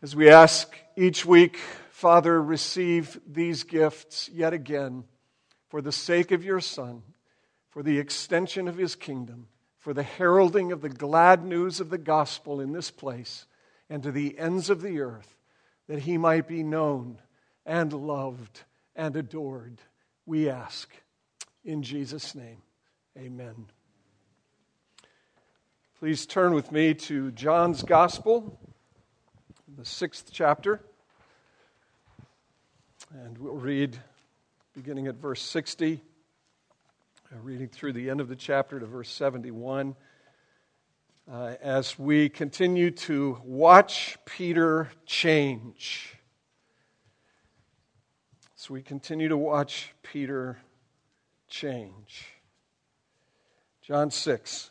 As 0.00 0.14
we 0.14 0.30
ask 0.30 0.72
each 0.94 1.26
week, 1.26 1.56
Father, 1.90 2.40
receive 2.40 3.20
these 3.26 3.64
gifts 3.64 4.28
yet 4.32 4.52
again 4.52 5.02
for 5.66 5.82
the 5.82 5.90
sake 5.90 6.30
of 6.30 6.44
your 6.44 6.60
Son, 6.60 7.02
for 7.70 7.82
the 7.82 7.98
extension 7.98 8.68
of 8.68 8.76
his 8.76 8.94
kingdom, 8.94 9.48
for 9.80 9.92
the 9.92 10.04
heralding 10.04 10.70
of 10.70 10.82
the 10.82 10.88
glad 10.88 11.44
news 11.44 11.80
of 11.80 11.90
the 11.90 11.98
gospel 11.98 12.60
in 12.60 12.70
this 12.70 12.92
place 12.92 13.46
and 13.90 14.04
to 14.04 14.12
the 14.12 14.38
ends 14.38 14.70
of 14.70 14.82
the 14.82 15.00
earth, 15.00 15.34
that 15.88 16.02
he 16.02 16.16
might 16.16 16.46
be 16.46 16.62
known 16.62 17.20
and 17.66 17.92
loved 17.92 18.62
and 18.94 19.16
adored. 19.16 19.80
We 20.26 20.48
ask 20.48 20.88
in 21.64 21.82
Jesus' 21.82 22.36
name. 22.36 22.62
Amen. 23.18 23.66
Please 25.98 26.24
turn 26.24 26.54
with 26.54 26.70
me 26.70 26.94
to 26.94 27.32
John's 27.32 27.82
Gospel 27.82 28.60
the 29.78 29.84
sixth 29.84 30.30
chapter. 30.32 30.80
And 33.14 33.38
we'll 33.38 33.54
read 33.54 33.96
beginning 34.74 35.06
at 35.06 35.14
verse 35.14 35.40
60, 35.40 36.02
uh, 37.32 37.36
reading 37.44 37.68
through 37.68 37.92
the 37.92 38.10
end 38.10 38.20
of 38.20 38.26
the 38.26 38.34
chapter 38.34 38.80
to 38.80 38.86
verse 38.86 39.08
71. 39.08 39.94
Uh, 41.30 41.54
as 41.62 41.96
we 41.96 42.28
continue 42.28 42.90
to 42.90 43.38
watch 43.44 44.18
Peter 44.24 44.90
change. 45.06 46.12
So 48.56 48.74
we 48.74 48.82
continue 48.82 49.28
to 49.28 49.36
watch 49.36 49.92
Peter 50.02 50.58
change. 51.46 52.26
John 53.82 54.10
6. 54.10 54.70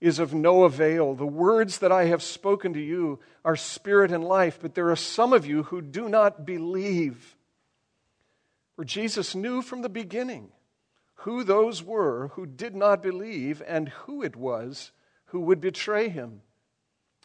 is 0.00 0.18
of 0.18 0.32
no 0.32 0.64
avail. 0.64 1.14
The 1.14 1.26
words 1.26 1.78
that 1.78 1.90
I 1.92 2.04
have 2.06 2.22
spoken 2.22 2.72
to 2.74 2.80
you 2.80 3.18
are 3.44 3.56
spirit 3.56 4.12
and 4.12 4.24
life, 4.24 4.58
but 4.60 4.74
there 4.74 4.90
are 4.90 4.96
some 4.96 5.32
of 5.32 5.46
you 5.46 5.64
who 5.64 5.80
do 5.80 6.08
not 6.08 6.46
believe. 6.46 7.36
For 8.76 8.84
Jesus 8.84 9.34
knew 9.34 9.60
from 9.60 9.82
the 9.82 9.88
beginning 9.88 10.50
who 11.22 11.42
those 11.42 11.82
were 11.82 12.28
who 12.34 12.46
did 12.46 12.76
not 12.76 13.02
believe 13.02 13.60
and 13.66 13.88
who 13.88 14.22
it 14.22 14.36
was 14.36 14.92
who 15.26 15.40
would 15.40 15.60
betray 15.60 16.08
him. 16.08 16.42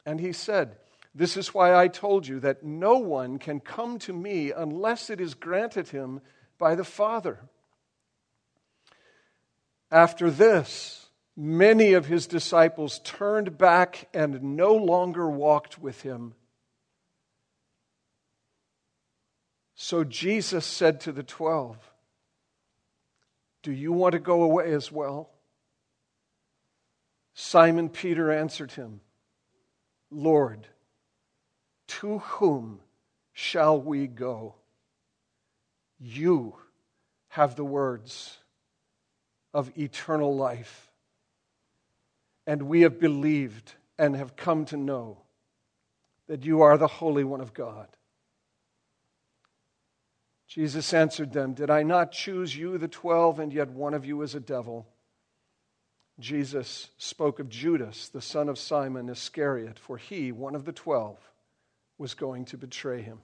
And 0.06 0.20
he 0.20 0.34
said, 0.34 0.78
This 1.14 1.38
is 1.38 1.54
why 1.54 1.76
I 1.76 1.88
told 1.88 2.28
you 2.28 2.40
that 2.40 2.64
no 2.64 2.98
one 2.98 3.38
can 3.38 3.60
come 3.60 4.00
to 4.00 4.14
me 4.14 4.52
unless 4.52 5.10
it 5.10 5.22
is 5.22 5.36
granted 5.36 5.90
him 5.90 6.22
by 6.58 6.76
the 6.76 6.84
Father. 6.84 7.40
After 9.92 10.32
this, 10.32 11.03
many 11.36 11.94
of 11.94 12.06
his 12.06 12.28
disciples 12.28 13.00
turned 13.04 13.58
back 13.58 14.08
and 14.14 14.42
no 14.56 14.76
longer 14.76 15.30
walked 15.30 15.80
with 15.80 16.02
him. 16.02 16.36
So 19.76 20.04
Jesus 20.04 20.66
said 20.66 21.02
to 21.02 21.12
the 21.12 21.24
twelve, 21.24 21.78
Do 23.64 23.72
you 23.72 23.92
want 23.92 24.14
to 24.14 24.20
go 24.20 24.44
away 24.44 24.72
as 24.74 24.92
well? 24.92 25.30
Simon 27.34 27.90
Peter 27.90 28.32
answered 28.32 28.72
him, 28.72 29.02
Lord, 30.12 30.68
to 31.88 32.20
whom 32.20 32.80
shall 33.34 33.82
we 33.82 34.06
go? 34.06 34.56
You 36.00 36.56
have 37.30 37.56
the 37.56 37.66
words 37.66 38.38
of 39.54 39.76
eternal 39.78 40.36
life 40.36 40.92
and 42.46 42.64
we 42.64 42.82
have 42.82 43.00
believed 43.00 43.74
and 43.98 44.16
have 44.16 44.36
come 44.36 44.66
to 44.66 44.78
know 44.78 45.18
that 46.28 46.46
you 46.46 46.62
are 46.62 46.78
the 46.78 46.88
Holy 46.88 47.24
One 47.24 47.42
of 47.42 47.54
God. 47.54 47.88
Jesus 50.48 50.94
answered 50.94 51.34
them, 51.34 51.54
Did 51.54 51.70
I 51.70 51.84
not 51.84 52.12
choose 52.12 52.56
you, 52.56 52.78
the 52.78 52.88
twelve, 52.88 53.40
and 53.40 53.52
yet 53.52 53.70
one 53.70 53.94
of 53.94 54.06
you 54.06 54.22
is 54.22 54.36
a 54.36 54.40
devil? 54.40 54.88
Jesus 56.20 56.90
spoke 56.98 57.40
of 57.40 57.50
Judas, 57.50 58.10
the 58.10 58.22
son 58.22 58.50
of 58.50 58.60
Simon 58.60 59.10
Iscariot, 59.10 59.80
for 59.80 59.98
he, 59.98 60.32
one 60.32 60.54
of 60.54 60.64
the 60.66 60.72
twelve, 60.72 61.18
was 61.98 62.14
going 62.14 62.46
to 62.46 62.58
betray 62.58 63.02
him. 63.02 63.20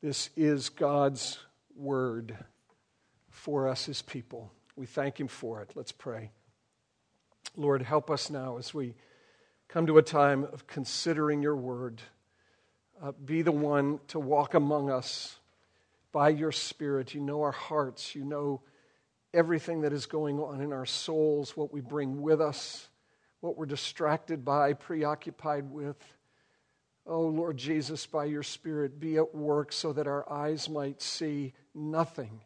This 0.00 0.30
is 0.36 0.68
God's 0.68 1.38
word 1.74 2.36
for 3.30 3.66
us, 3.66 3.86
his 3.86 4.00
people. 4.00 4.52
We 4.76 4.86
thank 4.86 5.18
him 5.18 5.26
for 5.26 5.60
it. 5.60 5.72
Let's 5.74 5.92
pray. 5.92 6.30
Lord, 7.56 7.82
help 7.82 8.10
us 8.10 8.30
now 8.30 8.58
as 8.58 8.72
we 8.72 8.94
come 9.68 9.86
to 9.86 9.98
a 9.98 10.02
time 10.02 10.44
of 10.44 10.66
considering 10.66 11.42
your 11.42 11.56
word. 11.56 12.00
Uh, 13.02 13.12
be 13.12 13.42
the 13.42 13.52
one 13.52 14.00
to 14.08 14.18
walk 14.18 14.54
among 14.54 14.90
us 14.90 15.38
by 16.12 16.30
your 16.30 16.52
Spirit. 16.52 17.14
You 17.14 17.20
know 17.20 17.42
our 17.42 17.52
hearts, 17.52 18.14
you 18.14 18.24
know 18.24 18.62
everything 19.34 19.82
that 19.82 19.92
is 19.92 20.06
going 20.06 20.40
on 20.40 20.60
in 20.60 20.72
our 20.72 20.86
souls, 20.86 21.56
what 21.56 21.72
we 21.72 21.80
bring 21.80 22.22
with 22.22 22.40
us, 22.40 22.88
what 23.40 23.56
we're 23.56 23.66
distracted 23.66 24.44
by, 24.44 24.72
preoccupied 24.72 25.70
with. 25.70 25.96
Oh, 27.06 27.26
Lord 27.26 27.56
Jesus, 27.56 28.06
by 28.06 28.24
your 28.24 28.42
Spirit, 28.42 29.00
be 29.00 29.16
at 29.16 29.34
work 29.34 29.72
so 29.72 29.92
that 29.92 30.06
our 30.06 30.30
eyes 30.30 30.68
might 30.68 31.00
see 31.00 31.54
nothing 31.74 32.40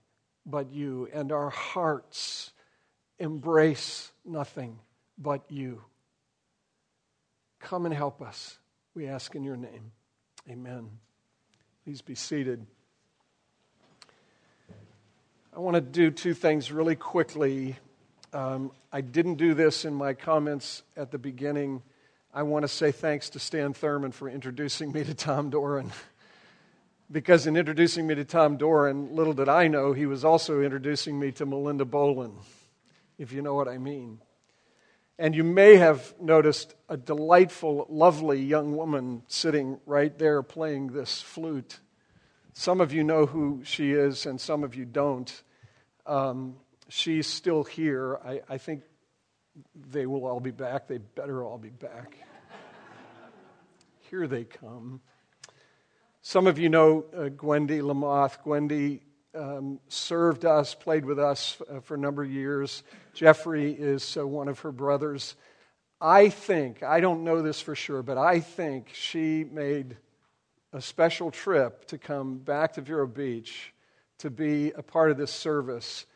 but 0.45 0.71
you 0.73 1.09
and 1.13 1.33
our 1.33 1.51
hearts 1.51 2.53
embrace 3.19 4.11
nothing 4.25 4.79
but 5.23 5.43
you. 5.49 5.83
Come 7.61 7.87
and 7.87 7.95
help 7.95 8.21
us, 8.21 8.59
we 8.95 9.07
ask 9.07 9.35
in 9.35 9.45
your 9.45 9.57
name. 9.57 9.93
Amen. 10.51 10.91
Please 11.85 12.03
be 12.03 12.15
seated. 12.15 12.67
I 15.55 15.61
want 15.61 15.75
to 15.75 15.81
do 15.81 16.11
two 16.11 16.35
things 16.35 16.73
really 16.73 16.97
quickly. 16.97 17.77
Um, 18.33 18.73
I 18.91 19.03
didn't 19.03 19.35
do 19.35 19.55
this 19.55 19.85
in 19.85 19.95
my 19.95 20.15
comments 20.15 20.83
at 20.97 21.11
the 21.11 21.19
beginning. 21.19 21.83
I 22.35 22.45
want 22.45 22.63
to 22.63 22.69
say 22.69 22.91
thanks 22.91 23.31
to 23.31 23.39
Stan 23.39 23.75
Thurman 23.75 24.13
for 24.13 24.29
introducing 24.29 24.91
me 24.91 25.05
to 25.05 25.15
Tom 25.15 25.51
Doran. 25.51 25.93
because 27.13 27.47
in 27.47 27.57
introducing 27.57 28.07
me 28.07 28.15
to 28.15 28.25
Tom 28.25 28.57
Doran, 28.57 29.15
little 29.15 29.35
did 29.35 29.49
I 29.49 29.69
know 29.69 29.93
he 29.93 30.07
was 30.07 30.25
also 30.25 30.63
introducing 30.63 31.19
me 31.21 31.31
to 31.33 31.45
Melinda 31.45 31.85
Bolin, 31.85 32.33
if 33.19 33.33
you 33.33 33.43
know 33.43 33.55
what 33.55 33.69
I 33.69 33.77
mean. 33.77 34.19
And 35.19 35.35
you 35.35 35.45
may 35.45 35.77
have 35.77 36.15
noticed 36.21 36.75
a 36.89 36.97
delightful, 36.97 37.87
lovely 37.89 38.41
young 38.41 38.77
woman 38.77 39.23
sitting 39.29 39.79
right 39.87 40.17
there 40.19 40.43
playing 40.43 40.89
this 40.89 41.21
flute. 41.21 41.81
Some 42.55 42.81
of 42.81 42.93
you 42.93 43.05
know 43.05 43.27
who 43.27 43.63
she 43.65 43.93
is, 43.93 44.27
and 44.27 44.41
some 44.41 44.65
of 44.65 44.75
you 44.75 44.85
don't. 44.85 45.43
Um, 46.07 46.57
she's 46.89 47.27
still 47.27 47.65
here. 47.65 48.19
I, 48.25 48.41
I 48.49 48.59
think 48.59 48.83
they 49.91 50.07
will 50.07 50.27
all 50.27 50.41
be 50.41 50.51
back. 50.51 50.89
They 50.89 50.99
better 50.99 51.45
all 51.45 51.59
be 51.59 51.71
back. 51.71 52.17
here 54.11 54.27
they 54.27 54.45
come. 54.45 55.01
Some 56.21 56.47
of 56.47 56.59
you 56.59 56.69
know 56.69 57.05
uh, 57.17 57.29
Gwendy 57.31 57.81
Lamoth. 57.81 58.43
Gwendy 58.45 59.01
um, 59.35 59.81
served 59.89 60.45
us, 60.45 60.75
played 60.75 61.05
with 61.05 61.19
us 61.19 61.61
uh, 61.71 61.81
for 61.81 61.95
a 61.95 61.99
number 61.99 62.23
of 62.23 62.31
years. 62.31 62.83
Jeffrey 63.15 63.73
is 63.73 64.17
uh, 64.17 64.27
one 64.27 64.49
of 64.49 64.61
her 64.61 64.73
brothers. 64.73 65.37
I 66.01 66.31
think, 66.31 66.83
I 66.83 67.01
don't 67.01 67.25
know 67.25 67.43
this 67.43 67.61
for 67.61 67.75
sure, 67.75 68.03
but 68.03 68.19
I 68.19 68.41
think 68.41 68.91
she 68.93 69.45
made 69.45 69.97
a 70.73 70.81
special 70.81 71.31
trip 71.31 71.85
to 71.87 71.99
come 71.99 72.39
back 72.39 72.73
to 72.75 72.81
Vero 72.81 73.07
Beach 73.07 73.73
to 74.19 74.31
be 74.31 74.73
a 74.73 74.83
part 74.83 75.11
of 75.11 75.17
this 75.17 75.31
service 75.31 76.07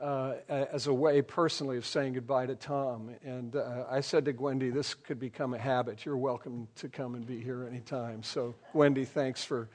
uh, 0.00 0.34
as 0.48 0.86
a 0.86 0.92
way 0.92 1.22
personally 1.22 1.76
of 1.76 1.86
saying 1.86 2.14
goodbye 2.14 2.46
to 2.46 2.56
Tom. 2.56 3.14
And 3.24 3.54
uh, 3.54 3.84
I 3.88 4.00
said 4.00 4.24
to 4.24 4.32
Gwendy, 4.32 4.72
this 4.72 4.94
could 4.94 5.20
become 5.20 5.54
a 5.54 5.58
habit. 5.58 6.04
You're 6.04 6.16
welcome 6.16 6.66
to 6.76 6.88
come 6.88 7.14
and 7.14 7.24
be 7.24 7.40
here 7.40 7.66
anytime. 7.66 8.22
So, 8.22 8.54
Gwendy, 8.74 9.06
thanks 9.06 9.44
for, 9.44 9.68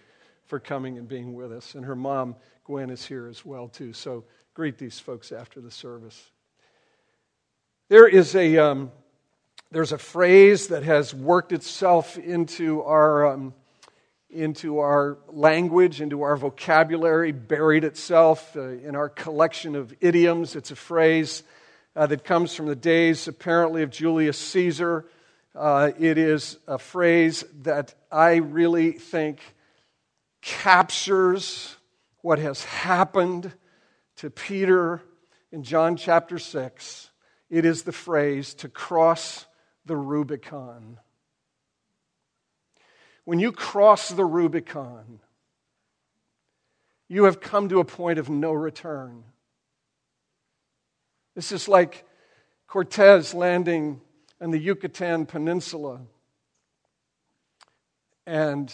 for 0.48 0.60
coming 0.60 0.98
and 0.98 1.08
being 1.08 1.34
with 1.34 1.52
us. 1.52 1.76
And 1.76 1.86
her 1.86 1.96
mom, 1.96 2.36
Gwen, 2.66 2.90
is 2.90 3.06
here 3.06 3.28
as 3.28 3.46
well, 3.46 3.68
too. 3.68 3.94
So, 3.94 4.24
greet 4.54 4.78
these 4.80 5.00
folks 5.00 5.32
after 5.32 5.62
the 5.62 5.70
service. 5.70 6.32
There 7.90 8.08
is 8.08 8.36
a, 8.36 8.58
um, 8.58 8.92
there's 9.72 9.92
a 9.92 9.98
phrase 9.98 10.70
that 10.70 10.84
has 10.84 11.14
worked 11.14 11.52
itself 11.52 12.18
into 12.18 12.82
our, 12.82 13.28
um, 13.28 13.54
into 14.30 14.80
our 14.80 15.20
language, 15.28 16.02
into 16.02 16.24
our 16.24 16.36
vocabulary, 16.36 17.32
buried 17.32 17.84
itself 17.84 18.58
uh, 18.58 18.62
in 18.62 18.96
our 18.96 19.10
collection 19.10 19.76
of 19.76 19.94
idioms. 20.02 20.56
It's 20.56 20.72
a 20.72 20.76
phrase 20.76 21.44
uh, 21.96 22.08
that 22.08 22.24
comes 22.24 22.56
from 22.56 22.66
the 22.66 22.76
days, 22.76 23.28
apparently, 23.28 23.84
of 23.84 23.92
Julius 23.92 24.38
Caesar. 24.38 25.06
Uh, 25.54 25.92
it 25.98 26.18
is 26.18 26.58
a 26.68 26.78
phrase 26.78 27.44
that 27.62 27.94
I 28.12 28.36
really 28.38 28.94
think 28.94 29.40
captures 30.42 31.76
what 32.22 32.40
has 32.40 32.64
happened 32.64 33.52
to 34.18 34.30
Peter 34.30 35.02
in 35.52 35.64
John 35.64 35.96
chapter 35.96 36.40
6. 36.40 37.10
It 37.50 37.66
is 37.66 37.84
the 37.84 37.92
phrase 37.92 38.54
to 38.56 38.70
cross 38.70 39.46
the 39.86 39.96
Rubicon. 39.96 41.00
When 43.24 43.40
you 43.40 43.52
cross 43.52 44.10
the 44.10 44.26
Rubicon, 44.26 45.20
you 47.08 47.26
have 47.26 47.40
come 47.40 47.70
to 47.70 47.80
a 47.80 47.86
point 47.86 48.20
of 48.20 48.30
no 48.30 48.52
return. 48.52 49.24
This 51.36 51.52
is 51.52 51.68
like 51.68 52.06
Cortez 52.68 53.34
landing 53.34 54.02
on 54.42 54.52
the 54.52 54.60
Yucatan 54.60 55.26
Peninsula 55.26 56.02
and 58.26 58.74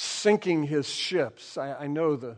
sinking 0.00 0.62
his 0.62 0.88
ships. 0.88 1.58
I, 1.58 1.72
I, 1.72 1.86
know 1.88 2.14
the, 2.14 2.36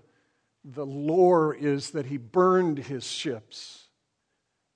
the 0.64 0.86
lore 0.86 1.54
is 1.54 1.90
that 1.90 2.06
he 2.06 2.16
burned 2.16 2.78
his 2.78 3.04
ships. 3.04 3.88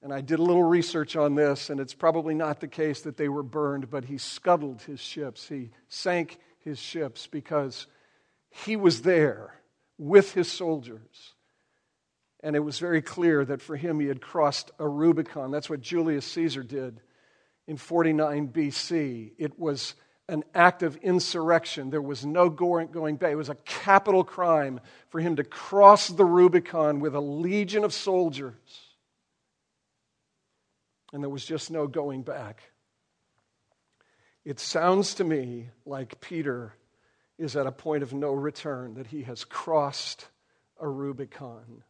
And 0.03 0.13
I 0.13 0.21
did 0.21 0.39
a 0.39 0.43
little 0.43 0.63
research 0.63 1.17
on 1.17 1.35
this, 1.35 1.71
and 1.71 1.81
it's 1.81 1.95
probably 1.95 2.35
not 2.35 2.61
the 2.61 2.69
case 2.69 3.01
that 3.01 3.17
they 3.17 3.31
were 3.31 3.43
burned, 3.43 3.89
but 3.89 4.05
he 4.05 4.19
scuttled 4.19 4.83
his 4.83 5.01
ships. 5.01 5.49
He 5.49 5.71
sank 5.89 6.39
his 6.59 6.79
ships 6.79 7.27
because 7.27 7.87
he 8.51 8.77
was 8.77 9.01
there 9.01 9.55
with 9.97 10.35
his 10.35 10.53
soldiers. 10.53 11.33
And 12.41 12.55
it 12.55 12.61
was 12.61 12.79
very 12.79 13.01
clear 13.01 13.47
that 13.47 13.63
for 13.63 13.77
him, 13.77 13.99
he 13.99 14.09
had 14.09 14.21
crossed 14.21 14.73
a 14.79 14.87
Rubicon. 14.87 15.51
That's 15.51 15.71
what 15.71 15.81
Julius 15.81 16.27
Caesar 16.27 16.63
did 16.63 17.01
in 17.67 17.79
49 17.79 18.49
BC. 18.49 19.33
It 19.39 19.59
was 19.59 19.95
an 20.29 20.45
act 20.55 20.83
of 20.83 20.97
insurrection. 20.97 21.91
There 21.91 22.01
was 22.01 22.25
no 22.25 22.49
going 22.49 23.17
back. 23.17 23.33
It 23.33 23.37
was 23.37 23.51
a 23.51 23.57
capital 23.57 24.25
crime 24.25 24.81
for 25.11 25.21
him 25.21 25.37
to 25.37 25.45
cross 25.45 26.09
the 26.09 26.25
Rubicon 26.25 27.01
with 27.01 27.15
a 27.15 27.21
legion 27.21 27.85
of 27.85 27.93
soldiers 27.93 28.55
and 31.15 31.23
there 31.23 31.31
was 31.31 31.45
just 31.45 31.71
no 31.71 31.87
going 31.87 32.23
back. 32.23 32.61
It 34.45 34.59
sounds 34.59 35.15
to 35.15 35.25
me 35.25 35.71
like 35.87 36.21
Peter 36.21 36.75
is 37.39 37.55
at 37.55 37.69
a 37.69 37.73
point 37.73 38.03
of 38.03 38.13
no 38.13 38.33
return, 38.33 38.95
that 38.95 39.07
he 39.07 39.23
has 39.23 39.45
crossed 39.45 40.27
a 40.81 40.89
Rubicon, 40.89 41.85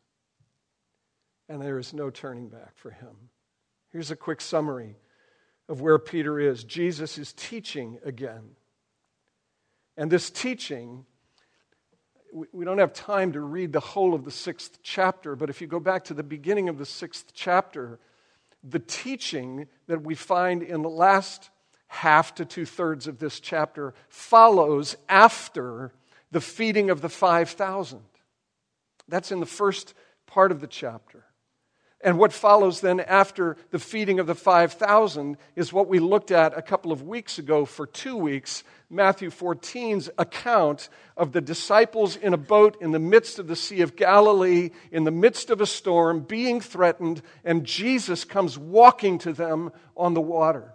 and 1.49 1.61
there 1.61 1.79
is 1.79 1.95
no 1.95 2.11
turning 2.11 2.49
back 2.49 2.77
for 2.77 2.91
him. 2.91 3.17
Here's 3.93 4.11
a 4.11 4.17
quick 4.17 4.43
summary 4.43 4.97
of 5.69 5.81
where 5.81 5.99
Peter 5.99 6.39
is 6.39 6.65
Jesus 6.65 7.19
is 7.19 7.33
teaching 7.33 7.99
again. 8.05 8.51
And 9.97 10.11
this 10.11 10.31
teaching, 10.31 11.07
we 12.53 12.65
don't 12.65 12.79
have 12.79 12.93
time 12.93 13.33
to 13.33 13.41
read 13.41 13.73
the 13.73 13.81
whole 13.81 14.15
of 14.15 14.25
the 14.25 14.31
sixth 14.31 14.79
chapter, 14.83 15.37
but 15.37 15.51
if 15.51 15.61
you 15.61 15.67
go 15.67 15.81
back 15.81 16.05
to 16.05 16.15
the 16.15 16.23
beginning 16.23 16.69
of 16.69 16.79
the 16.79 16.87
sixth 16.87 17.33
chapter, 17.33 18.01
the 18.63 18.79
teaching 18.79 19.69
that 19.87 20.03
we 20.03 20.15
find 20.15 20.63
in 20.63 20.83
the 20.83 20.89
last 20.89 21.51
half 21.87 22.35
to 22.35 22.45
two 22.45 22.67
thirds 22.67 23.07
of 23.07 23.19
this 23.19 23.39
chapter 23.39 23.95
follows 24.09 24.97
after 25.09 25.93
the 26.33 26.41
feeding 26.41 26.91
of 26.91 27.01
the 27.01 27.09
5,000. 27.09 28.01
That's 29.07 29.31
in 29.31 29.39
the 29.39 29.47
first 29.47 29.95
part 30.27 30.51
of 30.51 30.61
the 30.61 30.67
chapter. 30.67 31.25
And 32.05 32.19
what 32.19 32.35
follows 32.35 32.83
then 32.83 33.01
after 33.01 33.57
the 33.71 33.79
feeding 33.79 34.21
of 34.21 34.27
the 34.27 34.35
5,000 34.35 35.39
is 35.57 35.73
what 35.73 35.89
we 35.89 35.99
looked 35.99 36.31
at 36.31 36.57
a 36.57 36.61
couple 36.61 36.93
of 36.93 37.03
weeks 37.03 37.39
ago 37.39 37.65
for 37.65 37.87
two 37.87 38.17
weeks 38.17 38.63
Matthew 38.91 39.31
14's 39.31 40.11
account 40.19 40.91
of 41.17 41.33
the 41.33 41.41
disciples 41.41 42.17
in 42.17 42.35
a 42.35 42.37
boat 42.37 42.77
in 42.83 42.93
the 42.93 42.99
midst 42.99 43.39
of 43.39 43.49
the 43.49 43.57
Sea 43.57 43.81
of 43.81 43.97
Galilee, 43.97 44.71
in 44.93 45.05
the 45.05 45.11
midst 45.11 45.49
of 45.49 45.63
a 45.63 45.67
storm, 45.67 46.21
being 46.21 46.61
threatened, 46.61 47.23
and 47.43 47.65
Jesus 47.65 48.25
comes 48.25 48.59
walking 48.59 49.17
to 49.19 49.33
them 49.33 49.73
on 49.97 50.13
the 50.13 50.21
water. 50.21 50.75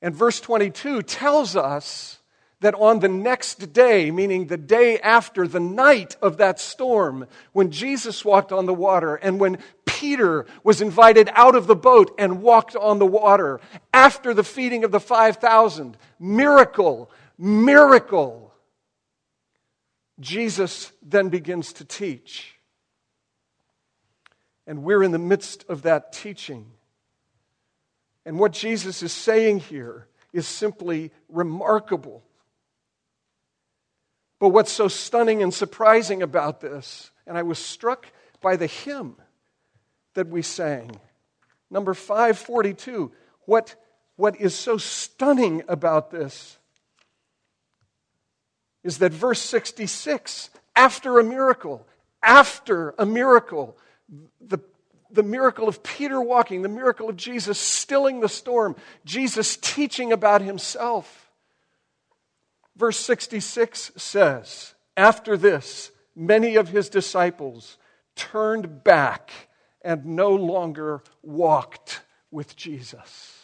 And 0.00 0.16
verse 0.16 0.40
22 0.40 1.02
tells 1.02 1.54
us 1.54 2.18
that 2.62 2.74
on 2.74 3.00
the 3.00 3.08
next 3.08 3.72
day, 3.72 4.10
meaning 4.10 4.46
the 4.46 4.56
day 4.56 4.98
after 4.98 5.46
the 5.46 5.60
night 5.60 6.16
of 6.22 6.38
that 6.38 6.58
storm, 6.58 7.26
when 7.52 7.70
Jesus 7.70 8.24
walked 8.24 8.50
on 8.50 8.66
the 8.66 8.74
water 8.74 9.16
and 9.16 9.38
when 9.38 9.58
Peter 9.84 10.46
was 10.64 10.80
invited 10.80 11.28
out 11.34 11.54
of 11.54 11.66
the 11.66 11.76
boat 11.76 12.14
and 12.18 12.40
walked 12.42 12.74
on 12.74 12.98
the 12.98 13.06
water, 13.06 13.60
after 13.92 14.32
the 14.32 14.44
feeding 14.44 14.84
of 14.84 14.90
the 14.90 15.00
5,000, 15.00 15.96
miracle, 16.18 17.10
miracle, 17.36 18.54
Jesus 20.18 20.92
then 21.02 21.28
begins 21.28 21.72
to 21.74 21.84
teach. 21.84 22.54
And 24.66 24.84
we're 24.84 25.02
in 25.02 25.10
the 25.10 25.18
midst 25.18 25.64
of 25.68 25.82
that 25.82 26.12
teaching. 26.12 26.70
And 28.24 28.38
what 28.38 28.52
Jesus 28.52 29.02
is 29.02 29.12
saying 29.12 29.60
here 29.60 30.06
is 30.32 30.46
simply 30.46 31.10
remarkable. 31.28 32.22
But 34.42 34.48
what's 34.48 34.72
so 34.72 34.88
stunning 34.88 35.40
and 35.40 35.54
surprising 35.54 36.20
about 36.20 36.60
this, 36.60 37.12
and 37.28 37.38
I 37.38 37.44
was 37.44 37.60
struck 37.60 38.08
by 38.40 38.56
the 38.56 38.66
hymn 38.66 39.14
that 40.14 40.26
we 40.26 40.42
sang, 40.42 40.98
number 41.70 41.94
542, 41.94 43.12
what, 43.42 43.76
what 44.16 44.40
is 44.40 44.52
so 44.56 44.78
stunning 44.78 45.62
about 45.68 46.10
this 46.10 46.58
is 48.82 48.98
that 48.98 49.12
verse 49.12 49.40
66, 49.40 50.50
after 50.74 51.20
a 51.20 51.24
miracle, 51.24 51.86
after 52.20 52.96
a 52.98 53.06
miracle, 53.06 53.78
the, 54.40 54.58
the 55.12 55.22
miracle 55.22 55.68
of 55.68 55.84
Peter 55.84 56.20
walking, 56.20 56.62
the 56.62 56.68
miracle 56.68 57.08
of 57.08 57.16
Jesus 57.16 57.60
stilling 57.60 58.18
the 58.18 58.28
storm, 58.28 58.74
Jesus 59.04 59.56
teaching 59.56 60.10
about 60.10 60.42
himself 60.42 61.31
Verse 62.76 62.98
66 62.98 63.92
says, 63.96 64.74
After 64.96 65.36
this, 65.36 65.90
many 66.16 66.56
of 66.56 66.68
his 66.68 66.88
disciples 66.88 67.78
turned 68.16 68.82
back 68.84 69.30
and 69.82 70.04
no 70.06 70.34
longer 70.34 71.02
walked 71.22 72.02
with 72.30 72.56
Jesus. 72.56 73.38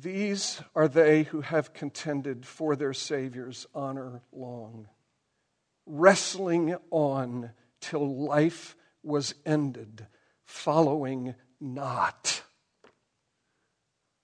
These 0.00 0.62
are 0.76 0.86
they 0.86 1.24
who 1.24 1.40
have 1.40 1.72
contended 1.72 2.46
for 2.46 2.76
their 2.76 2.92
Savior's 2.92 3.66
honor 3.74 4.22
long, 4.30 4.86
wrestling 5.86 6.76
on 6.90 7.50
till 7.80 8.26
life 8.26 8.76
was 9.08 9.34
ended, 9.44 10.06
following 10.44 11.34
not 11.60 12.42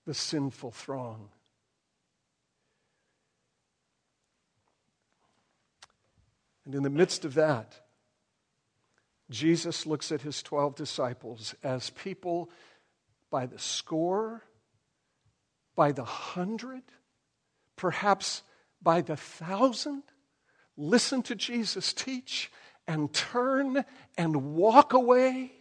the 0.07 0.15
sinful 0.15 0.71
throng. 0.71 1.31
And 6.65 6.75
in 6.75 6.83
the 6.83 6.91
midst 6.91 7.25
of 7.25 7.35
that, 7.35 7.81
Jesus 9.31 9.87
looks 9.87 10.13
at 10.13 10.23
his 10.23 10.43
12 10.43 10.77
disciples 10.77 11.55
as 11.63 11.91
people 11.91 12.51
by 13.31 13.47
the 13.47 13.59
score, 13.59 14.43
by 15.75 15.93
the 15.93 16.05
hundred, 16.05 16.83
perhaps 17.77 18.43
by 18.83 19.01
the 19.01 19.17
thousand. 19.17 20.03
Listen 20.77 21.23
to 21.23 21.35
Jesus 21.35 21.93
teach 21.93 22.51
and 22.87 23.13
turn 23.13 23.85
and 24.17 24.55
walk 24.55 24.93
away? 24.93 25.53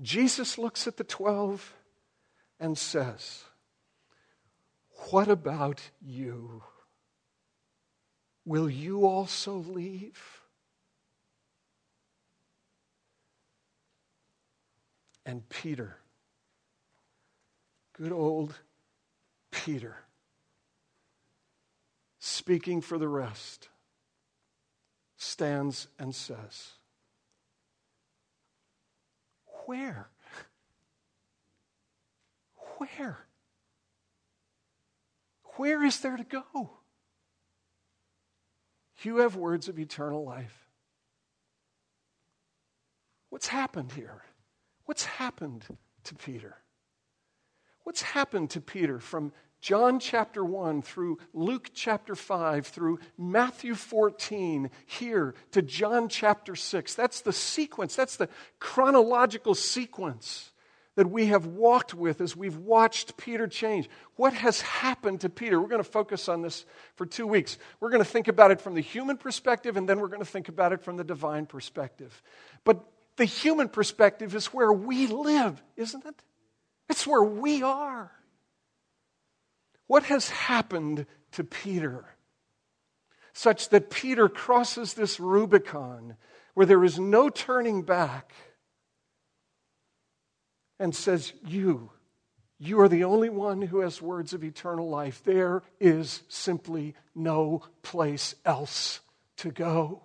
Jesus 0.00 0.56
looks 0.56 0.86
at 0.86 0.96
the 0.96 1.04
12 1.04 1.74
and 2.58 2.76
says, 2.76 3.44
What 5.10 5.28
about 5.28 5.80
you? 6.00 6.62
Will 8.44 8.70
you 8.70 9.06
also 9.06 9.56
leave? 9.56 10.40
And 15.26 15.46
Peter, 15.48 15.96
good 17.92 18.10
old 18.10 18.54
Peter, 19.50 19.96
speaking 22.18 22.80
for 22.80 22.98
the 22.98 23.06
rest 23.06 23.68
stands 25.20 25.86
and 25.98 26.14
says, 26.14 26.72
Where? 29.66 30.08
Where? 32.78 33.18
Where 35.56 35.84
is 35.84 36.00
there 36.00 36.16
to 36.16 36.24
go? 36.24 36.70
You 39.02 39.18
have 39.18 39.36
words 39.36 39.68
of 39.68 39.78
eternal 39.78 40.24
life. 40.24 40.68
What's 43.28 43.48
happened 43.48 43.92
here? 43.92 44.22
What's 44.86 45.04
happened 45.04 45.66
to 46.04 46.14
Peter? 46.14 46.56
What's 47.84 48.02
happened 48.02 48.50
to 48.50 48.60
Peter 48.60 48.98
from 48.98 49.32
John 49.60 50.00
chapter 50.00 50.44
1 50.44 50.82
through 50.82 51.18
Luke 51.34 51.70
chapter 51.74 52.14
5 52.14 52.66
through 52.66 52.98
Matthew 53.18 53.74
14 53.74 54.70
here 54.86 55.34
to 55.52 55.62
John 55.62 56.08
chapter 56.08 56.56
6? 56.56 56.94
That's 56.94 57.20
the 57.20 57.32
sequence, 57.32 57.94
that's 57.94 58.16
the 58.16 58.28
chronological 58.58 59.54
sequence 59.54 60.50
that 60.96 61.10
we 61.10 61.26
have 61.26 61.46
walked 61.46 61.94
with 61.94 62.20
as 62.20 62.36
we've 62.36 62.56
watched 62.56 63.16
Peter 63.16 63.46
change. 63.46 63.88
What 64.16 64.32
has 64.34 64.60
happened 64.60 65.20
to 65.20 65.28
Peter? 65.28 65.60
We're 65.60 65.68
going 65.68 65.82
to 65.82 65.88
focus 65.88 66.28
on 66.28 66.42
this 66.42 66.66
for 66.96 67.06
two 67.06 67.26
weeks. 67.26 67.58
We're 67.78 67.90
going 67.90 68.02
to 68.02 68.10
think 68.10 68.28
about 68.28 68.50
it 68.50 68.60
from 68.60 68.74
the 68.74 68.80
human 68.80 69.16
perspective, 69.16 69.76
and 69.76 69.88
then 69.88 70.00
we're 70.00 70.08
going 70.08 70.20
to 70.20 70.26
think 70.26 70.48
about 70.48 70.72
it 70.72 70.82
from 70.82 70.96
the 70.96 71.04
divine 71.04 71.46
perspective. 71.46 72.22
But 72.64 72.84
the 73.16 73.24
human 73.24 73.68
perspective 73.68 74.34
is 74.34 74.46
where 74.46 74.72
we 74.72 75.06
live, 75.06 75.62
isn't 75.76 76.04
it? 76.04 76.22
It's 76.88 77.06
where 77.06 77.22
we 77.22 77.62
are. 77.62 78.10
What 79.90 80.04
has 80.04 80.28
happened 80.28 81.04
to 81.32 81.42
Peter? 81.42 82.04
Such 83.32 83.70
that 83.70 83.90
Peter 83.90 84.28
crosses 84.28 84.94
this 84.94 85.18
Rubicon 85.18 86.14
where 86.54 86.64
there 86.64 86.84
is 86.84 87.00
no 87.00 87.28
turning 87.28 87.82
back 87.82 88.32
and 90.78 90.94
says, 90.94 91.32
You, 91.44 91.90
you 92.56 92.80
are 92.80 92.88
the 92.88 93.02
only 93.02 93.30
one 93.30 93.62
who 93.62 93.80
has 93.80 94.00
words 94.00 94.32
of 94.32 94.44
eternal 94.44 94.88
life. 94.88 95.24
There 95.24 95.64
is 95.80 96.22
simply 96.28 96.94
no 97.12 97.64
place 97.82 98.36
else 98.44 99.00
to 99.38 99.50
go. 99.50 100.02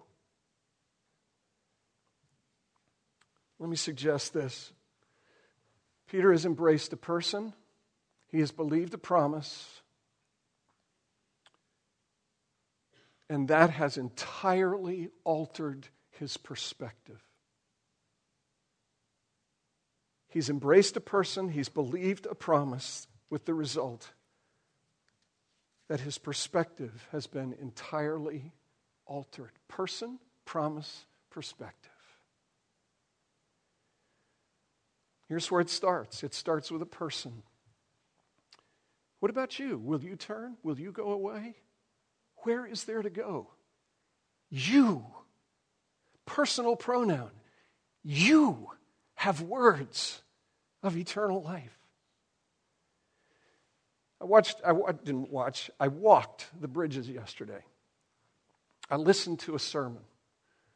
Let 3.60 3.70
me 3.70 3.76
suggest 3.76 4.34
this 4.34 4.72
Peter 6.10 6.32
has 6.32 6.44
embraced 6.44 6.92
a 6.92 6.98
person, 6.98 7.54
he 8.28 8.40
has 8.40 8.52
believed 8.52 8.94
a 8.94 8.98
promise, 8.98 9.82
and 13.30 13.48
that 13.48 13.70
has 13.72 13.98
entirely 13.98 15.10
altered 15.24 15.88
his 16.12 16.38
perspective. 16.38 17.22
He's 20.28 20.50
embraced 20.50 20.98
a 20.98 21.02
person, 21.02 21.50
he's 21.50 21.70
believed 21.70 22.26
a 22.26 22.36
promise, 22.36 23.08
with 23.30 23.46
the 23.46 23.54
result 23.54 24.12
that 25.88 26.00
his 26.00 26.18
perspective 26.18 27.08
has 27.12 27.28
been 27.28 27.54
entirely 27.62 28.52
altered. 29.06 29.52
Person, 29.68 30.20
promise, 30.46 31.06
perspective. 31.30 31.92
Here's 35.28 35.50
where 35.50 35.62
it 35.62 35.70
starts 35.70 36.24
it 36.24 36.34
starts 36.34 36.72
with 36.72 36.82
a 36.82 36.88
person. 36.88 37.44
What 39.26 39.32
about 39.32 39.58
you? 39.58 39.80
Will 39.80 40.04
you 40.04 40.16
turn? 40.16 40.56
Will 40.62 40.80
you 40.80 40.92
go 40.92 41.12
away? 41.12 41.56
Where 42.44 42.64
is 42.64 42.84
there 42.84 43.02
to 43.02 43.10
go? 43.10 43.48
You. 44.52 45.04
Personal 46.28 46.76
pronoun. 46.76 47.32
You 48.04 48.70
have 49.16 49.42
words 49.42 50.22
of 50.84 50.96
eternal 50.96 51.42
life. 51.42 51.76
I 54.22 54.26
watched, 54.26 54.62
I 54.64 54.92
didn't 54.92 55.32
watch, 55.32 55.72
I 55.80 55.88
walked 55.88 56.46
the 56.62 56.68
bridges 56.68 57.10
yesterday. 57.10 57.64
I 58.92 58.98
listened 58.98 59.40
to 59.40 59.56
a 59.56 59.60
sermon. 59.60 60.04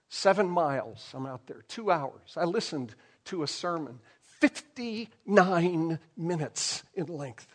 Seven 0.08 0.50
miles, 0.50 1.08
I'm 1.13 1.27
out 1.27 1.46
there, 1.46 1.62
two 1.68 1.91
hours. 1.91 2.34
I 2.36 2.46
listened 2.46 2.96
to 3.25 3.44
a 3.44 3.48
sermon 3.48 4.00
59 4.39 6.00
minutes 6.18 6.84
in 6.96 7.06
length. 7.06 7.46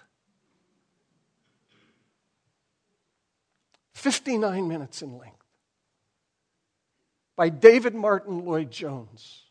59 3.94 4.68
minutes 4.68 5.02
in 5.02 5.18
length. 5.18 5.36
By 7.36 7.48
David 7.48 7.94
Martyn 7.94 8.44
Lloyd 8.44 8.70
Jones. 8.70 9.42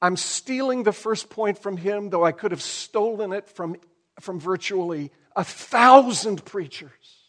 I'm 0.00 0.16
stealing 0.16 0.82
the 0.82 0.92
first 0.92 1.30
point 1.30 1.58
from 1.58 1.76
him, 1.76 2.10
though 2.10 2.24
I 2.24 2.32
could 2.32 2.50
have 2.50 2.62
stolen 2.62 3.32
it 3.32 3.48
from, 3.48 3.76
from 4.20 4.40
virtually 4.40 5.12
a 5.36 5.44
thousand 5.44 6.44
preachers. 6.44 7.21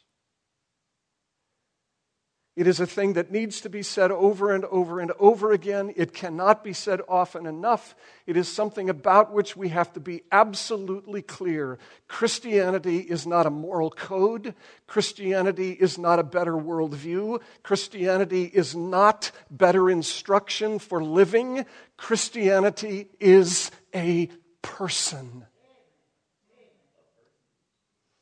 It 2.55 2.67
is 2.67 2.79
a 2.79 2.85
thing 2.85 3.13
that 3.13 3.31
needs 3.31 3.61
to 3.61 3.69
be 3.69 3.81
said 3.81 4.11
over 4.11 4.53
and 4.53 4.63
over 4.65 4.99
and 4.99 5.11
over 5.17 5.51
again. 5.51 5.91
It 5.95 6.13
cannot 6.13 6.63
be 6.63 6.71
said 6.71 7.01
often 7.09 7.47
enough. 7.47 7.95
It 8.27 8.37
is 8.37 8.47
something 8.47 8.91
about 8.91 9.33
which 9.33 9.57
we 9.57 9.69
have 9.69 9.91
to 9.93 9.99
be 9.99 10.21
absolutely 10.31 11.23
clear. 11.23 11.79
Christianity 12.07 12.99
is 12.99 13.25
not 13.25 13.47
a 13.47 13.49
moral 13.49 13.89
code. 13.89 14.53
Christianity 14.85 15.71
is 15.71 15.97
not 15.97 16.19
a 16.19 16.23
better 16.23 16.53
worldview. 16.53 17.41
Christianity 17.63 18.43
is 18.43 18.75
not 18.75 19.31
better 19.49 19.89
instruction 19.89 20.77
for 20.77 21.03
living. 21.03 21.65
Christianity 21.97 23.07
is 23.19 23.71
a 23.95 24.29
person. 24.61 25.47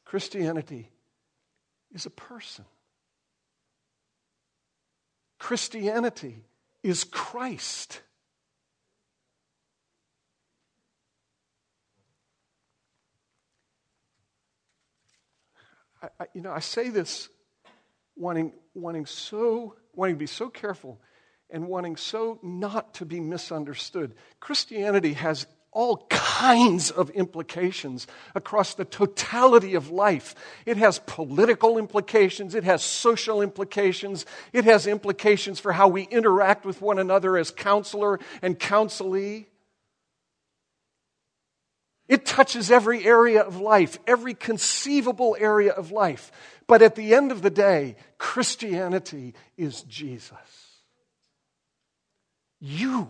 Christianity 0.05 0.89
is 1.93 2.05
a 2.05 2.09
person. 2.09 2.63
Christianity 5.41 6.35
is 6.83 7.03
Christ. 7.03 7.99
I, 16.19 16.25
you 16.35 16.41
know, 16.41 16.51
I 16.51 16.59
say 16.59 16.89
this 16.89 17.27
wanting, 18.15 18.53
wanting 18.75 19.07
so 19.07 19.75
wanting 19.95 20.15
to 20.15 20.19
be 20.19 20.27
so 20.27 20.47
careful 20.47 21.01
and 21.49 21.67
wanting 21.67 21.95
so 21.95 22.37
not 22.43 22.93
to 22.95 23.05
be 23.07 23.19
misunderstood. 23.19 24.13
Christianity 24.39 25.13
has 25.13 25.47
all 25.71 26.05
kinds 26.09 26.91
of 26.91 27.09
implications 27.11 28.05
across 28.35 28.73
the 28.73 28.83
totality 28.83 29.75
of 29.75 29.89
life. 29.89 30.35
It 30.65 30.75
has 30.77 30.99
political 30.99 31.77
implications, 31.77 32.55
it 32.55 32.65
has 32.65 32.83
social 32.83 33.41
implications, 33.41 34.25
it 34.51 34.65
has 34.65 34.85
implications 34.85 35.59
for 35.59 35.71
how 35.71 35.87
we 35.87 36.03
interact 36.03 36.65
with 36.65 36.81
one 36.81 36.99
another 36.99 37.37
as 37.37 37.51
counselor 37.51 38.19
and 38.41 38.59
counselee. 38.59 39.45
It 42.09 42.25
touches 42.25 42.69
every 42.69 43.05
area 43.05 43.41
of 43.41 43.61
life, 43.61 43.97
every 44.05 44.33
conceivable 44.33 45.37
area 45.39 45.71
of 45.71 45.91
life. 45.91 46.33
But 46.67 46.81
at 46.81 46.95
the 46.95 47.15
end 47.15 47.31
of 47.31 47.41
the 47.41 47.49
day, 47.49 47.95
Christianity 48.17 49.35
is 49.55 49.83
Jesus. 49.83 50.35
You 52.59 53.07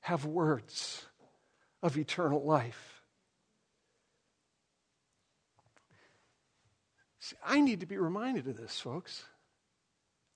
have 0.00 0.24
words 0.24 1.06
of 1.82 1.96
eternal 1.96 2.44
life. 2.44 3.02
See, 7.20 7.36
I 7.44 7.60
need 7.60 7.80
to 7.80 7.86
be 7.86 7.96
reminded 7.96 8.46
of 8.48 8.56
this, 8.56 8.78
folks. 8.78 9.24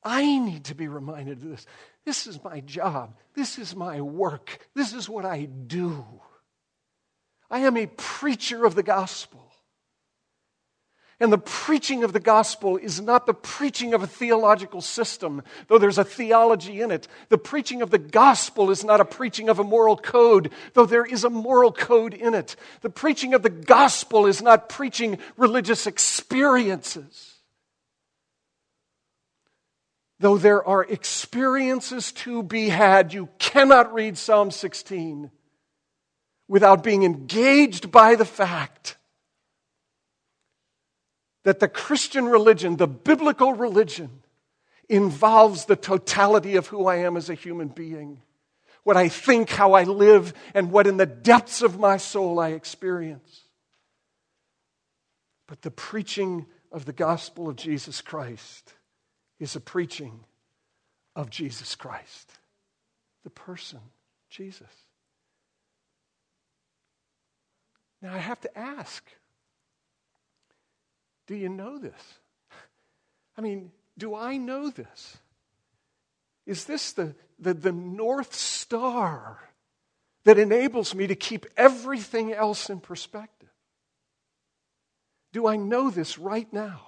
I 0.02 0.38
need 0.38 0.64
to 0.64 0.74
be 0.74 0.86
reminded 0.86 1.42
of 1.42 1.48
this. 1.48 1.66
This 2.04 2.26
is 2.26 2.42
my 2.44 2.60
job. 2.60 3.16
This 3.34 3.58
is 3.58 3.74
my 3.74 4.02
work. 4.02 4.68
This 4.74 4.92
is 4.92 5.08
what 5.08 5.24
I 5.24 5.44
do. 5.44 6.04
I 7.50 7.60
am 7.60 7.76
a 7.76 7.86
preacher 7.86 8.64
of 8.64 8.74
the 8.74 8.82
gospel. 8.82 9.53
And 11.20 11.32
the 11.32 11.38
preaching 11.38 12.02
of 12.02 12.12
the 12.12 12.20
gospel 12.20 12.76
is 12.76 13.00
not 13.00 13.26
the 13.26 13.34
preaching 13.34 13.94
of 13.94 14.02
a 14.02 14.06
theological 14.06 14.80
system, 14.80 15.42
though 15.68 15.78
there's 15.78 15.98
a 15.98 16.04
theology 16.04 16.80
in 16.80 16.90
it. 16.90 17.06
The 17.28 17.38
preaching 17.38 17.82
of 17.82 17.90
the 17.90 17.98
gospel 17.98 18.70
is 18.70 18.82
not 18.82 19.00
a 19.00 19.04
preaching 19.04 19.48
of 19.48 19.60
a 19.60 19.64
moral 19.64 19.96
code, 19.96 20.50
though 20.72 20.86
there 20.86 21.04
is 21.04 21.22
a 21.22 21.30
moral 21.30 21.70
code 21.70 22.14
in 22.14 22.34
it. 22.34 22.56
The 22.80 22.90
preaching 22.90 23.32
of 23.32 23.42
the 23.42 23.50
gospel 23.50 24.26
is 24.26 24.42
not 24.42 24.68
preaching 24.68 25.18
religious 25.36 25.86
experiences, 25.86 27.34
though 30.18 30.36
there 30.36 30.66
are 30.66 30.82
experiences 30.82 32.10
to 32.12 32.42
be 32.42 32.70
had. 32.70 33.14
You 33.14 33.28
cannot 33.38 33.94
read 33.94 34.18
Psalm 34.18 34.50
16 34.50 35.30
without 36.48 36.82
being 36.82 37.04
engaged 37.04 37.92
by 37.92 38.16
the 38.16 38.24
fact 38.24 38.96
that 41.44 41.60
the 41.60 41.68
Christian 41.68 42.26
religion, 42.26 42.76
the 42.76 42.86
biblical 42.88 43.54
religion, 43.54 44.22
involves 44.88 45.64
the 45.64 45.76
totality 45.76 46.56
of 46.56 46.66
who 46.66 46.86
I 46.86 46.96
am 46.96 47.16
as 47.16 47.30
a 47.30 47.34
human 47.34 47.68
being 47.68 48.20
what 48.84 48.96
I 48.98 49.08
think, 49.08 49.50
how 49.50 49.72
I 49.72 49.82
live, 49.84 50.32
and 50.54 50.70
what 50.70 50.86
in 50.86 50.98
the 50.98 51.06
depths 51.06 51.62
of 51.62 51.78
my 51.78 51.96
soul 51.96 52.38
I 52.38 52.50
experience. 52.50 53.40
But 55.48 55.62
the 55.62 55.70
preaching 55.70 56.46
of 56.70 56.84
the 56.84 56.92
gospel 56.92 57.48
of 57.48 57.56
Jesus 57.56 58.00
Christ 58.00 58.74
is 59.40 59.56
a 59.56 59.60
preaching 59.60 60.20
of 61.16 61.30
Jesus 61.30 61.74
Christ, 61.74 62.32
the 63.24 63.30
person, 63.30 63.80
Jesus. 64.28 64.68
Now 68.02 68.14
I 68.14 68.18
have 68.18 68.40
to 68.42 68.58
ask 68.58 69.02
do 71.26 71.34
you 71.34 71.48
know 71.48 71.78
this? 71.78 72.18
I 73.36 73.40
mean, 73.40 73.70
do 73.96 74.14
I 74.14 74.36
know 74.36 74.70
this? 74.70 75.16
Is 76.46 76.64
this 76.64 76.92
the, 76.92 77.14
the, 77.38 77.54
the 77.54 77.72
North 77.72 78.34
Star 78.34 79.38
that 80.24 80.38
enables 80.38 80.94
me 80.94 81.06
to 81.06 81.14
keep 81.14 81.46
everything 81.56 82.32
else 82.32 82.70
in 82.70 82.80
perspective? 82.80 83.48
Do 85.32 85.46
I 85.46 85.56
know 85.56 85.90
this 85.90 86.18
right 86.18 86.50
now? 86.52 86.82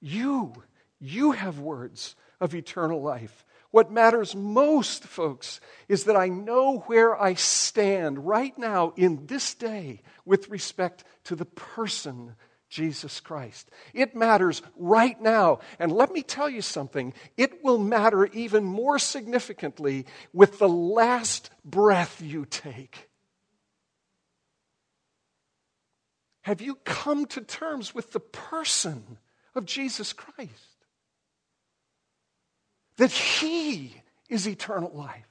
You, 0.00 0.52
you 1.00 1.32
have 1.32 1.58
words 1.58 2.16
of 2.40 2.54
eternal 2.54 3.00
life. 3.00 3.44
What 3.70 3.90
matters 3.90 4.34
most, 4.34 5.04
folks, 5.04 5.60
is 5.88 6.04
that 6.04 6.16
I 6.16 6.28
know 6.28 6.80
where 6.86 7.20
I 7.20 7.34
stand 7.34 8.26
right 8.26 8.56
now 8.58 8.92
in 8.96 9.26
this 9.26 9.54
day 9.54 10.02
with 10.26 10.50
respect 10.50 11.04
to 11.24 11.36
the 11.36 11.46
person 11.46 12.34
Jesus 12.72 13.20
Christ. 13.20 13.70
It 13.92 14.16
matters 14.16 14.62
right 14.76 15.20
now. 15.20 15.58
And 15.78 15.92
let 15.92 16.10
me 16.10 16.22
tell 16.22 16.48
you 16.48 16.62
something, 16.62 17.12
it 17.36 17.62
will 17.62 17.78
matter 17.78 18.24
even 18.26 18.64
more 18.64 18.98
significantly 18.98 20.06
with 20.32 20.58
the 20.58 20.68
last 20.68 21.50
breath 21.64 22.22
you 22.22 22.46
take. 22.46 23.10
Have 26.40 26.62
you 26.62 26.76
come 26.76 27.26
to 27.26 27.42
terms 27.42 27.94
with 27.94 28.12
the 28.12 28.20
person 28.20 29.18
of 29.54 29.66
Jesus 29.66 30.14
Christ? 30.14 30.86
That 32.96 33.12
He 33.12 33.94
is 34.30 34.48
eternal 34.48 34.92
life. 34.94 35.28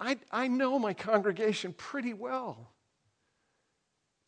I, 0.00 0.16
I 0.32 0.48
know 0.48 0.78
my 0.78 0.94
congregation 0.94 1.74
pretty 1.74 2.14
well. 2.14 2.70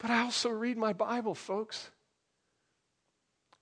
But 0.00 0.11
I 0.11 0.23
also 0.23 0.49
read 0.49 0.78
my 0.78 0.92
Bible, 0.92 1.35
folks. 1.35 1.90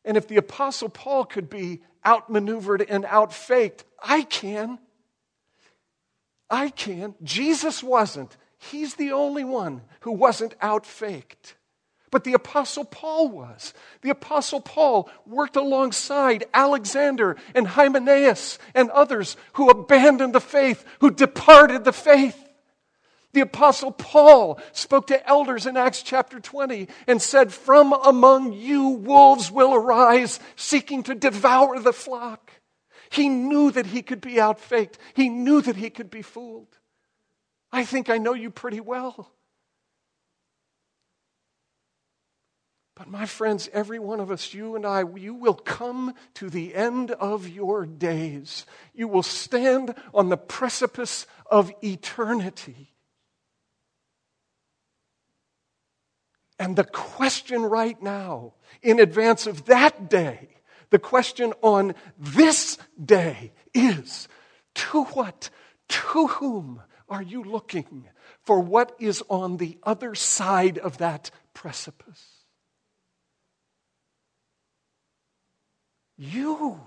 And 0.05 0.17
if 0.17 0.29
the 0.29 0.37
Apostle 0.37 0.89
Paul 0.89 1.25
could 1.25 1.51
be 1.51 1.83
outmaneuvered 2.07 2.87
and 2.89 3.05
outfaked, 3.05 3.81
I 4.03 4.23
can. 4.23 4.79
I 6.49 6.71
can. 6.71 7.15
Jesus 7.23 7.83
wasn't. 7.83 8.37
He's 8.57 8.95
the 8.95 9.13
only 9.13 9.45
one 9.45 9.83
who 10.01 10.13
wasn't 10.13 10.59
outfaked. 10.61 11.55
But 12.11 12.25
the 12.25 12.33
Apostle 12.33 12.85
Paul 12.85 13.29
was. 13.29 13.75
The 14.01 14.11
Apostle 14.11 14.61
Paul 14.61 15.11
worked 15.27 15.57
alongside 15.57 16.47
Alexander 16.55 17.37
and 17.55 17.67
Hymenaeus 17.67 18.59
and 18.75 18.91
others 18.91 19.37
who 19.55 19.69
abandoned 19.69 20.35
the 20.35 20.41
faith, 20.41 20.85
who 21.01 21.11
departed 21.11 21.85
the 21.85 21.93
faith. 21.93 22.48
The 23.33 23.43
Apostle 23.43 23.93
Paul 23.93 24.59
spoke 24.73 25.09
to 25.09 25.29
elders 25.29 25.67
in 25.67 25.77
Acts 25.77 26.03
chapter 26.03 26.41
20 26.41 26.89
and 27.07 27.21
said, 27.21 27.53
From 27.53 27.93
among 27.93 28.55
you 28.55 28.89
wolves 28.89 29.51
will 29.51 29.75
arise, 29.75 30.41
seeking 30.57 31.03
to 31.05 31.15
devour 31.15 31.79
the 31.79 31.93
flock. 31.93 32.53
He 33.11 33.29
knew 33.29 33.71
that 33.71 33.87
he 33.87 34.03
could 34.03 34.21
be 34.21 34.35
outfaked, 34.35 34.95
he 35.15 35.29
knew 35.29 35.61
that 35.61 35.77
he 35.77 35.91
could 35.91 36.11
be 36.11 36.23
fooled. 36.23 36.79
I 37.71 37.85
think 37.85 38.09
I 38.09 38.19
know 38.19 38.35
you 38.35 38.51
pretty 38.51 38.81
well. 38.81 39.31
But, 42.95 43.09
my 43.09 43.27
friends, 43.27 43.69
every 43.73 44.01
one 44.01 44.19
of 44.19 44.33
us, 44.33 44.53
you 44.53 44.75
and 44.75 44.85
I, 44.85 45.05
you 45.15 45.33
will 45.33 45.55
come 45.55 46.15
to 46.35 46.51
the 46.51 46.75
end 46.75 47.13
of 47.13 47.47
your 47.47 47.87
days. 47.87 48.67
You 48.93 49.07
will 49.07 49.23
stand 49.23 49.95
on 50.13 50.31
the 50.31 50.37
precipice 50.37 51.27
of 51.49 51.73
eternity. 51.81 52.95
And 56.59 56.77
the 56.77 56.85
question 56.85 57.63
right 57.63 58.01
now, 58.03 58.55
in 58.83 58.99
advance 58.99 59.47
of 59.47 59.67
that 59.67 60.11
day, 60.11 60.49
the 60.91 60.99
question 60.99 61.53
on 61.63 61.95
this 62.19 62.79
day 63.03 63.53
is 63.75 64.29
to 64.75 65.05
what, 65.05 65.51
to 65.89 66.27
whom 66.27 66.83
are 67.09 67.23
you 67.23 67.43
looking 67.43 68.09
for 68.43 68.61
what 68.61 68.95
is 68.99 69.23
on 69.29 69.59
the 69.59 69.79
other 69.83 70.15
side 70.15 70.79
of 70.79 70.99
that 70.99 71.31
precipice? 71.55 72.25
You, 76.17 76.81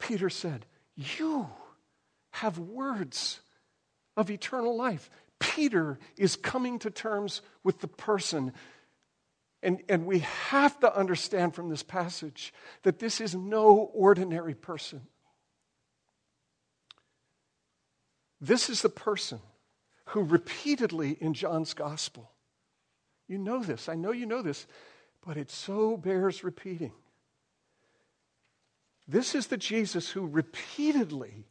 Peter 0.00 0.28
said, 0.28 0.66
you 0.96 1.48
have 2.32 2.58
words 2.58 3.40
of 4.16 4.30
eternal 4.30 4.76
life. 4.76 5.08
Peter 5.38 5.98
is 6.16 6.36
coming 6.36 6.78
to 6.80 6.90
terms 6.90 7.42
with 7.64 7.80
the 7.80 7.88
person. 7.88 8.52
And, 9.62 9.82
and 9.88 10.06
we 10.06 10.20
have 10.20 10.78
to 10.80 10.96
understand 10.96 11.54
from 11.54 11.68
this 11.68 11.82
passage 11.82 12.52
that 12.82 12.98
this 12.98 13.20
is 13.20 13.34
no 13.34 13.90
ordinary 13.94 14.54
person. 14.54 15.02
This 18.40 18.68
is 18.68 18.82
the 18.82 18.88
person 18.88 19.40
who 20.06 20.22
repeatedly 20.22 21.16
in 21.20 21.34
John's 21.34 21.74
gospel, 21.74 22.30
you 23.28 23.38
know 23.38 23.62
this, 23.62 23.88
I 23.88 23.94
know 23.96 24.12
you 24.12 24.26
know 24.26 24.42
this, 24.42 24.66
but 25.26 25.36
it 25.36 25.50
so 25.50 25.96
bears 25.96 26.44
repeating. 26.44 26.92
This 29.08 29.34
is 29.34 29.48
the 29.48 29.56
Jesus 29.56 30.10
who 30.10 30.26
repeatedly 30.26 31.46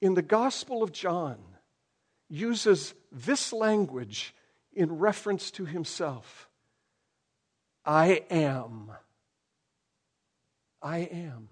in 0.00 0.14
the 0.14 0.22
Gospel 0.22 0.82
of 0.82 0.92
John 0.92 1.38
uses 2.30 2.94
this 3.12 3.52
language 3.52 4.34
in 4.72 4.98
reference 4.98 5.50
to 5.50 5.66
himself 5.66 6.48
I 7.84 8.24
am. 8.30 8.92
I 10.82 10.98
am. 10.98 11.48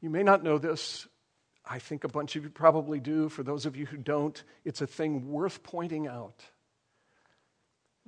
You 0.00 0.10
may 0.10 0.22
not 0.22 0.42
know 0.42 0.58
this. 0.58 1.08
I 1.68 1.78
think 1.78 2.04
a 2.04 2.08
bunch 2.08 2.36
of 2.36 2.44
you 2.44 2.50
probably 2.50 3.00
do. 3.00 3.28
For 3.28 3.42
those 3.42 3.66
of 3.66 3.76
you 3.76 3.86
who 3.86 3.96
don't, 3.96 4.42
it's 4.64 4.80
a 4.80 4.86
thing 4.86 5.30
worth 5.30 5.62
pointing 5.62 6.06
out. 6.06 6.44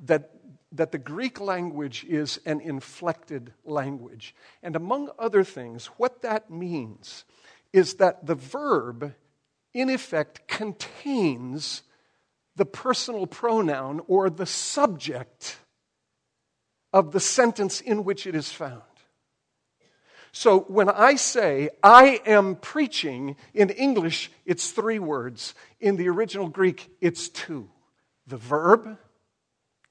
That, 0.05 0.31
that 0.73 0.93
the 0.93 0.99
Greek 0.99 1.41
language 1.41 2.05
is 2.09 2.41
an 2.47 2.61
inflected 2.61 3.53
language. 3.65 4.35
And 4.63 4.77
among 4.77 5.11
other 5.19 5.45
things, 5.45 5.87
what 5.97 6.23
that 6.23 6.51
means 6.51 7.25
is 7.73 7.95
that 7.95 8.27
the 8.27 8.35
verb, 8.35 9.15
in 9.73 9.91
effect, 9.91 10.49
contains 10.49 11.83
the 12.57 12.65
personal 12.65 13.27
pronoun 13.27 14.01
or 14.07 14.29
the 14.29 14.47
subject 14.47 15.59
of 16.93 17.13
the 17.13 17.21
sentence 17.21 17.81
in 17.81 18.05
which 18.05 18.27
it 18.27 18.35
is 18.35 18.51
found. 18.51 18.83
So 20.33 20.61
when 20.61 20.89
I 20.89 21.17
say, 21.17 21.71
I 21.83 22.21
am 22.25 22.57
preaching, 22.57 23.37
in 23.53 23.71
English, 23.71 24.31
it's 24.45 24.71
three 24.71 24.99
words. 24.99 25.55
In 25.81 25.97
the 25.97 26.09
original 26.09 26.49
Greek, 26.49 26.91
it's 27.01 27.29
two 27.29 27.69
the 28.27 28.37
verb, 28.37 28.97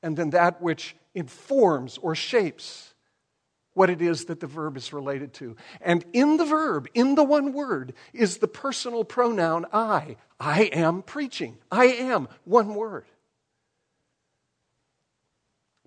and 0.01 0.15
then 0.15 0.29
that 0.29 0.61
which 0.61 0.95
informs 1.13 1.97
or 1.97 2.15
shapes 2.15 2.93
what 3.79 3.89
it 3.89 4.01
is 4.01 4.25
that 4.25 4.41
the 4.41 4.45
verb 4.45 4.75
is 4.75 4.91
related 4.91 5.31
to. 5.31 5.55
And 5.79 6.03
in 6.11 6.35
the 6.35 6.43
verb, 6.43 6.89
in 6.93 7.15
the 7.15 7.23
one 7.23 7.53
word, 7.53 7.93
is 8.11 8.39
the 8.39 8.47
personal 8.49 9.05
pronoun 9.05 9.65
I. 9.71 10.17
I 10.37 10.63
am 10.63 11.01
preaching. 11.01 11.57
I 11.71 11.85
am, 11.85 12.27
one 12.43 12.75
word. 12.75 13.05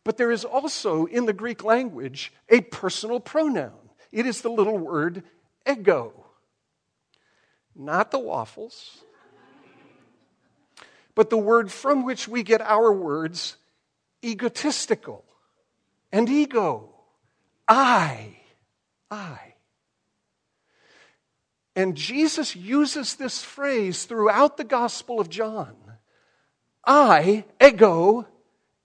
But 0.04 0.16
there 0.16 0.30
is 0.30 0.42
also 0.42 1.04
in 1.04 1.26
the 1.26 1.34
Greek 1.34 1.64
language 1.64 2.32
a 2.48 2.62
personal 2.62 3.20
pronoun. 3.20 3.90
It 4.10 4.24
is 4.24 4.40
the 4.40 4.48
little 4.48 4.78
word 4.78 5.22
ego. 5.70 6.14
Not 7.76 8.10
the 8.10 8.18
waffles, 8.18 9.02
but 11.14 11.28
the 11.28 11.36
word 11.36 11.70
from 11.70 12.06
which 12.06 12.26
we 12.26 12.42
get 12.42 12.62
our 12.62 12.90
words 12.90 13.58
egotistical 14.24 15.26
and 16.10 16.26
ego. 16.30 16.91
I, 17.74 18.36
I. 19.10 19.54
And 21.74 21.96
Jesus 21.96 22.54
uses 22.54 23.14
this 23.14 23.42
phrase 23.42 24.04
throughout 24.04 24.58
the 24.58 24.64
Gospel 24.64 25.20
of 25.20 25.30
John 25.30 25.74
I, 26.84 27.44
ego, 27.64 28.26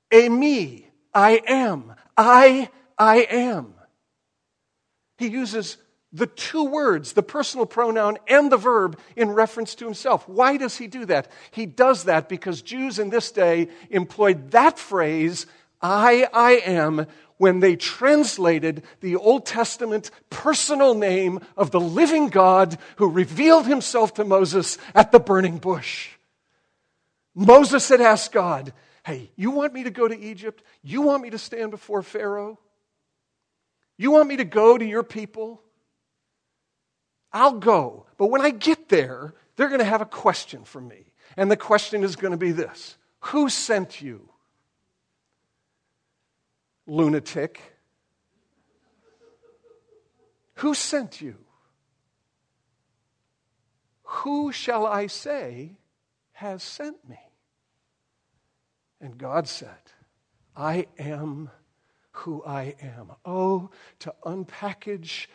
eimi, 0.10 0.86
I 1.14 1.42
am. 1.46 1.96
I, 2.16 2.70
I 2.98 3.28
am. 3.30 3.74
He 5.18 5.28
uses 5.28 5.76
the 6.14 6.28
two 6.28 6.64
words, 6.64 7.12
the 7.12 7.24
personal 7.24 7.66
pronoun 7.66 8.18
and 8.26 8.50
the 8.50 8.56
verb, 8.56 8.98
in 9.18 9.32
reference 9.32 9.76
to 9.76 9.86
himself. 9.86 10.30
Why 10.30 10.56
does 10.56 10.78
he 10.78 10.88
do 10.88 11.04
that? 11.08 11.30
He 11.52 11.66
does 11.66 12.06
that 12.06 12.30
because 12.30 12.62
Jews 12.62 13.00
in 13.00 13.10
this 13.10 13.32
day 13.32 13.68
employed 13.90 14.52
that 14.52 14.80
phrase, 14.80 15.46
I, 15.82 16.28
I 16.34 16.54
am, 16.66 17.08
when 17.38 17.60
they 17.60 17.76
translated 17.76 18.84
the 19.02 19.16
Old 19.16 19.46
Testament 19.46 20.10
personal 20.30 20.96
name 20.96 21.40
of 21.56 21.72
the 21.72 21.80
living 21.80 22.30
God 22.30 22.78
who 22.98 23.10
revealed 23.10 23.68
himself 23.68 24.16
to 24.16 24.26
Moses 24.26 24.78
at 24.96 25.12
the 25.12 25.20
burning 25.20 25.58
bush. 25.58 26.10
Moses 27.36 27.88
had 27.90 28.02
asked 28.02 28.32
God, 28.32 28.74
Hey, 29.06 29.32
you 29.36 29.52
want 29.52 29.74
me 29.74 29.84
to 29.84 29.92
go 29.92 30.08
to 30.08 30.20
Egypt? 30.20 30.62
You 30.84 31.02
want 31.02 31.24
me 31.24 31.30
to 31.30 31.38
stand 31.38 31.72
before 31.72 32.02
Pharaoh? 32.02 32.60
You 33.98 34.12
want 34.12 34.28
me 34.28 34.38
to 34.38 34.44
go 34.44 34.78
to 34.78 34.84
your 34.84 35.04
people? 35.04 35.62
I'll 37.32 37.54
go. 37.54 38.06
But 38.18 38.28
when 38.28 38.42
I 38.42 38.50
get 38.50 38.90
there, 38.90 39.34
they're 39.56 39.70
going 39.70 39.80
to 39.80 39.86
have 39.86 40.02
a 40.02 40.06
question 40.06 40.64
for 40.66 40.82
me. 40.82 41.14
And 41.38 41.50
the 41.50 41.56
question 41.56 42.04
is 42.04 42.16
going 42.16 42.32
to 42.32 42.38
be 42.38 42.52
this 42.52 42.98
Who 43.20 43.50
sent 43.50 44.02
you? 44.02 44.30
Lunatic. 46.88 47.62
Who 50.56 50.74
sent 50.74 51.22
you? 51.22 51.36
Who 54.04 54.52
shall 54.52 54.88
I 54.88 55.08
say 55.08 55.78
has 56.32 56.64
sent 56.64 57.08
me? 57.08 57.20
And 59.00 59.18
God 59.18 59.48
said, 59.48 59.92
I 60.56 60.88
am 60.98 61.52
who 62.12 62.44
I 62.44 62.76
am. 62.82 63.12
Oh, 63.26 63.70
to 64.00 64.16
unpackage, 64.26 65.28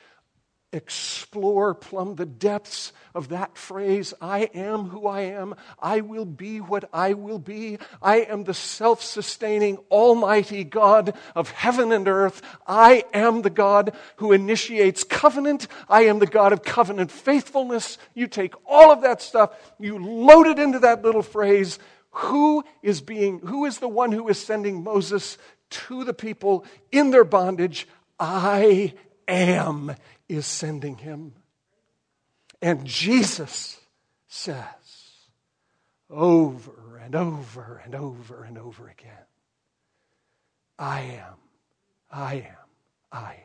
explore, 0.73 1.75
plumb 1.75 2.17
the 2.17 2.27
depths 2.27 2.93
of 3.15 3.29
that 3.29 3.59
phrase 3.59 4.15
I 4.21 4.45
am 4.55 4.85
who 4.89 5.07
I 5.07 5.23
am. 5.23 5.55
I 5.79 6.01
will 6.01 6.25
be 6.25 6.61
what 6.61 6.89
I 6.93 7.13
will 7.13 7.39
be. 7.39 7.79
I 8.01 8.21
am 8.21 8.45
the 8.45 8.55
self 8.55 9.03
sustaining, 9.03 9.77
almighty 9.91 10.65
God 10.65 11.15
of 11.35 11.51
heaven 11.51 11.93
and 11.93 12.09
earth. 12.09 12.41
I 12.67 13.05
am 13.13 13.43
the 13.43 13.51
God 13.51 13.95
who 14.17 14.33
initiates 14.33 15.05
covenant. 15.05 15.69
I 15.89 16.03
am 16.03 16.19
the 16.19 16.27
God 16.27 16.53
of 16.53 16.63
covenant 16.63 17.11
faithfulness. 17.11 17.99
You 18.15 18.27
take 18.27 18.55
all 18.67 18.91
of 18.91 19.03
that 19.03 19.21
stuff, 19.21 19.51
you 19.79 19.99
load 19.99 20.47
it 20.47 20.59
into 20.59 20.79
that 20.81 21.03
little 21.03 21.23
phrase. 21.23 21.79
Who 22.17 22.63
is 22.83 23.01
being, 23.01 23.39
who 23.39 23.65
is 23.65 23.79
the 23.79 23.89
one 23.89 24.13
who 24.13 24.29
is 24.29 24.39
sending 24.39 24.85
Moses 24.85 25.39
to 25.71 26.05
the 26.05 26.13
people 26.13 26.67
in 26.91 27.11
their 27.11 27.25
bondage, 27.25 27.89
I 28.21 28.93
am 29.27 29.97
is 30.33 30.47
sending 30.47 30.97
him. 30.97 31.35
And 32.61 32.85
Jesus 32.87 33.79
says 34.29 34.65
over 36.09 37.01
and 37.03 37.15
over 37.15 37.83
and 37.85 37.95
over 37.95 38.45
and 38.45 38.59
over 38.59 38.89
again, 38.89 39.27
I 40.79 41.01
am, 41.01 41.35
I 42.11 42.35
am, 42.35 42.69
I 43.11 43.33
am. 43.33 43.39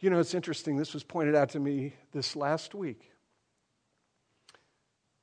You 0.00 0.10
know, 0.10 0.20
it's 0.20 0.34
interesting. 0.34 0.76
This 0.76 0.94
was 0.94 1.02
pointed 1.02 1.34
out 1.34 1.50
to 1.50 1.60
me 1.60 1.94
this 2.12 2.36
last 2.36 2.74
week. 2.74 3.10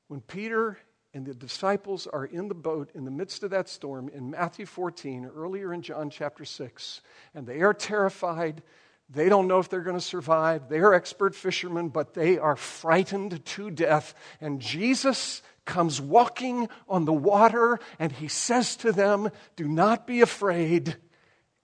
When 0.07 0.21
Peter 0.21 0.77
and 1.13 1.25
the 1.25 1.33
disciples 1.33 2.07
are 2.07 2.25
in 2.25 2.49
the 2.49 2.53
boat 2.53 2.91
in 2.93 3.05
the 3.05 3.11
midst 3.11 3.43
of 3.43 3.51
that 3.51 3.69
storm 3.69 4.09
in 4.09 4.31
Matthew 4.31 4.65
14, 4.65 5.31
earlier 5.33 5.73
in 5.73 5.81
John 5.81 6.09
chapter 6.09 6.43
6, 6.43 7.01
and 7.33 7.47
they 7.47 7.61
are 7.61 7.73
terrified. 7.73 8.61
They 9.09 9.29
don't 9.29 9.47
know 9.47 9.59
if 9.59 9.69
they're 9.69 9.81
going 9.81 9.97
to 9.97 10.01
survive. 10.01 10.67
They 10.67 10.79
are 10.79 10.93
expert 10.93 11.35
fishermen, 11.35 11.89
but 11.89 12.13
they 12.13 12.37
are 12.37 12.55
frightened 12.55 13.45
to 13.45 13.69
death. 13.69 14.15
And 14.41 14.59
Jesus 14.59 15.43
comes 15.65 16.01
walking 16.01 16.69
on 16.87 17.05
the 17.05 17.13
water, 17.13 17.79
and 17.99 18.11
he 18.11 18.27
says 18.27 18.75
to 18.77 18.91
them, 18.91 19.29
Do 19.55 19.67
not 19.67 20.07
be 20.07 20.21
afraid. 20.21 20.97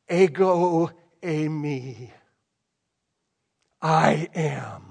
Ego 0.09 0.91
eimi. 1.23 2.11
I 3.81 4.29
am. 4.35 4.83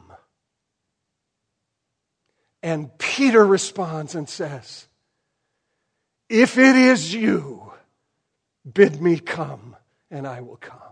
And 2.63 2.97
Peter 2.99 3.45
responds 3.45 4.15
and 4.15 4.29
says, 4.29 4.89
If 6.29 6.59
it 6.59 6.77
is 6.77 7.15
you, 7.15 7.73
bid 8.71 9.01
me 9.01 9.19
come, 9.19 9.77
and 10.11 10.27
I 10.27 10.41
will 10.41 10.57
come. 10.57 10.90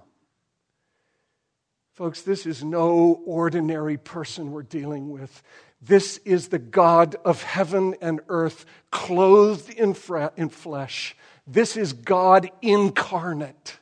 Folks, 1.98 2.22
this 2.22 2.46
is 2.46 2.62
no 2.62 3.20
ordinary 3.26 3.96
person 3.96 4.52
we're 4.52 4.62
dealing 4.62 5.10
with. 5.10 5.42
This 5.82 6.18
is 6.18 6.46
the 6.46 6.60
God 6.60 7.16
of 7.24 7.42
heaven 7.42 7.96
and 8.00 8.20
earth, 8.28 8.66
clothed 8.92 9.68
in, 9.70 9.96
in 10.36 10.48
flesh. 10.48 11.16
This 11.44 11.76
is 11.76 11.92
God 11.92 12.52
incarnate 12.62 13.80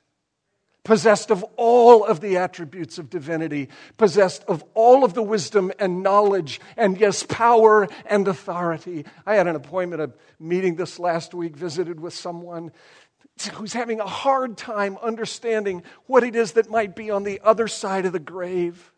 possessed 0.86 1.32
of 1.32 1.44
all 1.56 2.04
of 2.04 2.20
the 2.20 2.36
attributes 2.36 2.96
of 2.96 3.10
divinity, 3.10 3.68
possessed 3.96 4.44
of 4.46 4.62
all 4.72 5.02
of 5.02 5.14
the 5.14 5.22
wisdom 5.22 5.72
and 5.80 6.00
knowledge, 6.00 6.60
and 6.76 6.96
yes, 7.00 7.24
power 7.24 7.88
and 8.06 8.28
authority. 8.28 9.04
I 9.26 9.34
had 9.34 9.48
an 9.48 9.56
appointment, 9.56 10.00
a 10.00 10.12
meeting 10.38 10.76
this 10.76 11.00
last 11.00 11.34
week, 11.34 11.56
visited 11.56 11.98
with 11.98 12.14
someone 12.14 12.70
who's 13.54 13.72
having 13.72 14.00
a 14.00 14.06
hard 14.06 14.56
time 14.56 14.98
understanding 15.02 15.82
what 16.06 16.22
it 16.22 16.34
is 16.34 16.52
that 16.52 16.70
might 16.70 16.94
be 16.94 17.10
on 17.10 17.22
the 17.22 17.40
other 17.44 17.68
side 17.68 18.06
of 18.06 18.12
the 18.12 18.18
grave. 18.18 18.92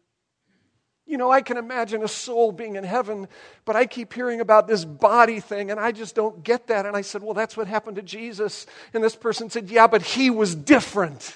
You 1.06 1.16
know, 1.16 1.30
I 1.30 1.40
can 1.40 1.56
imagine 1.56 2.02
a 2.02 2.08
soul 2.08 2.52
being 2.52 2.76
in 2.76 2.84
heaven, 2.84 3.28
but 3.64 3.76
I 3.76 3.86
keep 3.86 4.12
hearing 4.12 4.40
about 4.40 4.68
this 4.68 4.84
body 4.84 5.40
thing, 5.40 5.70
and 5.70 5.80
I 5.80 5.90
just 5.90 6.14
don't 6.14 6.44
get 6.44 6.66
that. 6.66 6.84
And 6.84 6.94
I 6.94 7.00
said, 7.00 7.22
Well, 7.22 7.32
that's 7.32 7.56
what 7.56 7.66
happened 7.66 7.96
to 7.96 8.02
Jesus. 8.02 8.66
And 8.92 9.02
this 9.02 9.16
person 9.16 9.48
said, 9.48 9.70
Yeah, 9.70 9.86
but 9.86 10.02
he 10.02 10.28
was 10.28 10.54
different. 10.54 11.34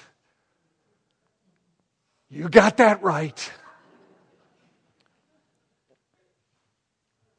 You 2.29 2.49
got 2.49 2.77
that 2.77 3.01
right. 3.01 3.51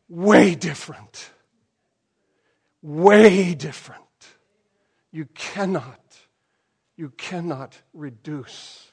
Way 0.08 0.56
different. 0.56 1.30
Way 2.82 3.54
different. 3.54 4.03
You 5.14 5.26
cannot, 5.26 6.18
you 6.96 7.10
cannot 7.10 7.80
reduce 7.92 8.90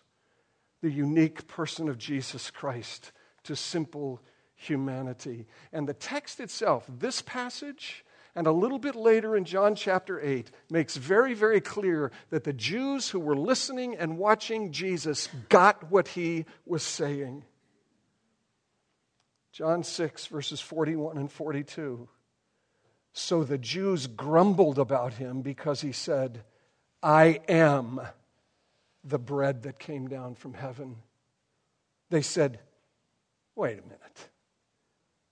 the 0.84 0.92
unique 0.92 1.48
person 1.48 1.90
of 1.90 1.98
Jesus 1.98 2.52
Christ 2.52 3.12
to 3.46 3.56
simple 3.56 4.22
humanity. 4.54 5.48
And 5.74 5.90
the 5.90 5.96
text 5.96 6.40
itself, 6.40 6.86
this 6.88 7.24
passage, 7.24 8.06
and 8.36 8.46
a 8.46 8.52
little 8.52 8.78
bit 8.78 8.96
later 8.96 9.36
in 9.36 9.46
John 9.46 9.74
chapter 9.74 10.22
8 10.22 10.52
makes 10.70 10.96
very, 10.96 11.34
very 11.34 11.60
clear 11.60 12.12
that 12.30 12.44
the 12.44 12.54
Jews 12.54 13.10
who 13.10 13.20
were 13.20 13.36
listening 13.36 13.96
and 13.96 14.20
watching 14.20 14.72
Jesus 14.72 15.28
got 15.50 15.90
what 15.90 16.10
he 16.10 16.46
was 16.68 16.84
saying. 16.84 17.46
John 19.52 19.84
6, 19.84 20.28
verses 20.28 20.62
41 20.62 21.18
and 21.18 21.32
42. 21.32 22.08
So 23.14 23.44
the 23.44 23.58
Jews 23.58 24.08
grumbled 24.08 24.80
about 24.80 25.14
him 25.14 25.42
because 25.42 25.82
he 25.82 25.92
said, 25.92 26.44
I 27.04 27.42
am 27.48 28.00
the 29.04 29.20
bread 29.20 29.64
that 29.64 29.80
came 29.80 30.08
down 30.08 30.36
from 30.36 30.54
heaven. 30.54 30.98
They 32.10 32.22
said, 32.22 32.60
Wait 33.56 33.80
a 33.80 33.82
minute. 33.82 34.30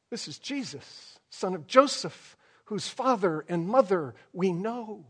This 0.09 0.27
is 0.27 0.39
Jesus, 0.39 1.19
son 1.29 1.53
of 1.55 1.67
Joseph 1.67 2.35
whose 2.69 2.87
father 2.87 3.43
and 3.49 3.67
mother 3.67 4.13
we 4.31 4.51
know. 4.53 5.03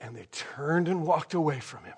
And 0.00 0.14
they 0.14 0.28
turned 0.30 0.88
and 0.88 1.04
walked 1.04 1.34
away 1.34 1.58
from 1.58 1.84
him 1.84 1.94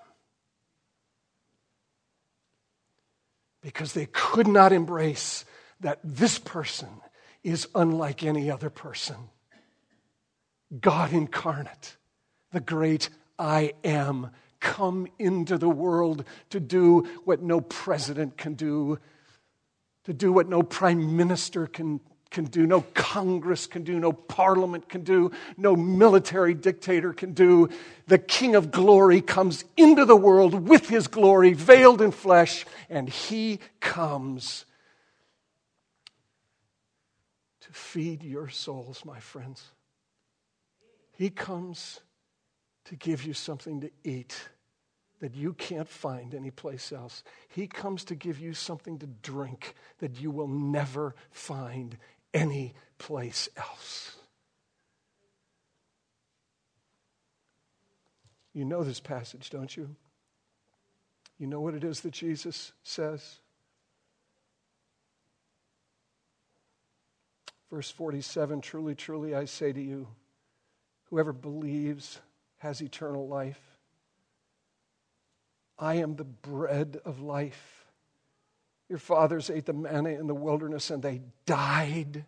because 3.63 3.93
they 3.93 4.07
could 4.13 4.47
not 4.47 4.73
embrace 4.73 5.45
that 5.81 6.01
this 6.05 6.39
person 6.39 6.89
is 7.43 7.69
unlike 7.75 8.23
any 8.23 8.51
other 8.51 8.71
person. 8.71 9.17
God 10.81 11.13
incarnate, 11.13 11.97
the 12.53 12.61
great 12.61 13.09
I 13.39 13.75
am, 13.85 14.31
come 14.61 15.09
into 15.19 15.59
the 15.59 15.69
world 15.69 16.25
to 16.51 16.61
do 16.61 17.01
what 17.25 17.43
no 17.43 17.61
president 17.61 18.37
can 18.37 18.55
do, 18.55 18.99
to 20.05 20.13
do 20.13 20.33
what 20.33 20.49
no 20.49 20.63
prime 20.63 21.17
minister 21.17 21.67
can, 21.67 22.01
can 22.33 22.47
do, 22.47 22.67
no 22.67 22.81
Congress 22.95 23.67
can 23.67 23.85
do, 23.85 24.01
no 24.01 24.13
parliament 24.13 24.89
can 24.89 25.03
do, 25.03 25.31
no 25.57 25.77
military 25.77 26.55
dictator 26.55 27.13
can 27.13 27.33
do. 27.33 27.69
The 28.09 28.19
King 28.19 28.57
of 28.57 28.73
glory 28.73 29.21
comes 29.21 29.65
into 29.77 30.05
the 30.05 30.17
world 30.17 30.69
with 30.69 30.89
his 30.89 31.07
glory, 31.07 31.53
veiled 31.53 32.03
in 32.03 32.11
flesh, 32.11 32.67
and 32.91 33.09
he 33.09 33.61
comes 33.81 34.65
to 37.61 37.73
feed 37.73 38.23
your 38.25 38.49
souls, 38.49 39.05
my 39.05 39.21
friends. 39.21 39.71
He 41.13 41.31
comes 41.31 42.01
to 42.87 42.97
give 42.97 43.25
you 43.25 43.35
something 43.35 43.83
to 43.83 43.91
eat 44.03 44.49
that 45.23 45.37
you 45.37 45.53
can't 45.53 45.89
find 45.89 46.35
anyplace 46.35 46.91
else. 46.91 47.23
He 47.49 47.69
comes 47.69 48.03
to 48.07 48.17
give 48.17 48.41
you 48.41 48.55
something 48.55 48.99
to 48.99 49.07
drink 49.07 49.77
that 50.01 50.21
you 50.21 50.33
will 50.33 50.49
never 50.49 51.15
find 51.31 51.97
anyplace 52.35 53.49
else. 53.57 54.17
You 58.53 58.65
know 58.65 58.85
this 58.85 59.01
passage, 59.01 59.51
don't 59.51 59.75
you? 59.75 59.95
You 61.39 61.47
know 61.47 61.61
what 61.61 61.75
it 61.75 61.85
is 61.85 62.01
that 62.01 62.13
Jesus 62.13 62.73
says? 62.83 63.39
Verse 67.71 67.91
47 67.91 68.61
Truly, 68.61 68.95
truly, 68.95 69.35
I 69.35 69.47
say 69.47 69.73
to 69.73 69.81
you, 69.81 70.07
whoever 71.05 71.33
believes 71.33 72.21
has 72.59 72.83
eternal 72.83 73.27
life. 73.27 73.61
I 75.79 75.95
am 75.95 76.15
the 76.15 76.25
bread 76.25 77.01
of 77.05 77.21
life. 77.21 77.82
Your 78.93 78.99
fathers 78.99 79.49
ate 79.49 79.65
the 79.65 79.73
manna 79.73 80.11
in 80.11 80.27
the 80.27 80.35
wilderness 80.35 80.91
and 80.91 81.03
they 81.03 81.23
died. 81.47 82.27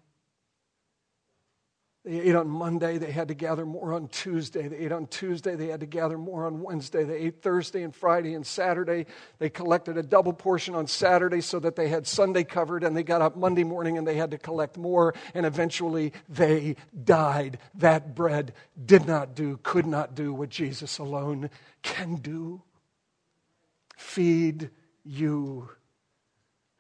They 2.07 2.21
ate 2.21 2.35
on 2.35 2.49
Monday, 2.49 2.97
they 2.97 3.11
had 3.11 3.29
to 3.29 3.35
gather 3.35 3.67
more 3.67 3.93
on 3.93 4.09
Tuesday. 4.09 4.67
They 4.69 4.79
ate 4.79 4.91
on 4.91 5.07
Tuesday, 5.09 5.57
they 5.57 5.67
had 5.67 5.81
to 5.81 5.87
gather 5.87 6.17
more 6.17 6.47
on 6.47 6.63
Wednesday. 6.63 7.05
They 7.05 7.19
ate 7.19 7.43
Thursday 7.43 7.83
and 7.83 7.95
Friday 7.95 8.33
and 8.33 8.47
Saturday. 8.47 9.05
They 9.39 9.51
collected 9.51 9.99
a 9.99 10.03
double 10.03 10.33
portion 10.33 10.75
on 10.75 10.87
Saturday 10.87 11.43
so 11.43 11.61
that 11.61 11.77
they 11.77 11.89
had 11.89 12.07
Sunday 12.07 12.45
covered, 12.45 12.83
and 12.83 12.97
they 12.97 13.03
got 13.03 13.21
up 13.21 13.37
Monday 13.37 13.63
morning 13.63 13.99
and 13.99 14.07
they 14.07 14.17
had 14.17 14.31
to 14.31 14.39
collect 14.39 14.79
more, 14.79 15.13
and 15.35 15.45
eventually 15.45 16.15
they 16.31 16.77
died. 17.05 17.59
That 17.75 18.15
bread 18.15 18.55
did 18.83 19.07
not 19.07 19.35
do, 19.35 19.59
could 19.63 19.85
not 19.85 20.15
do 20.15 20.33
what 20.33 20.49
Jesus 20.49 20.97
alone 20.97 21.51
can 21.83 22.15
do 22.15 22.63
feed 23.99 24.71
you 25.05 25.69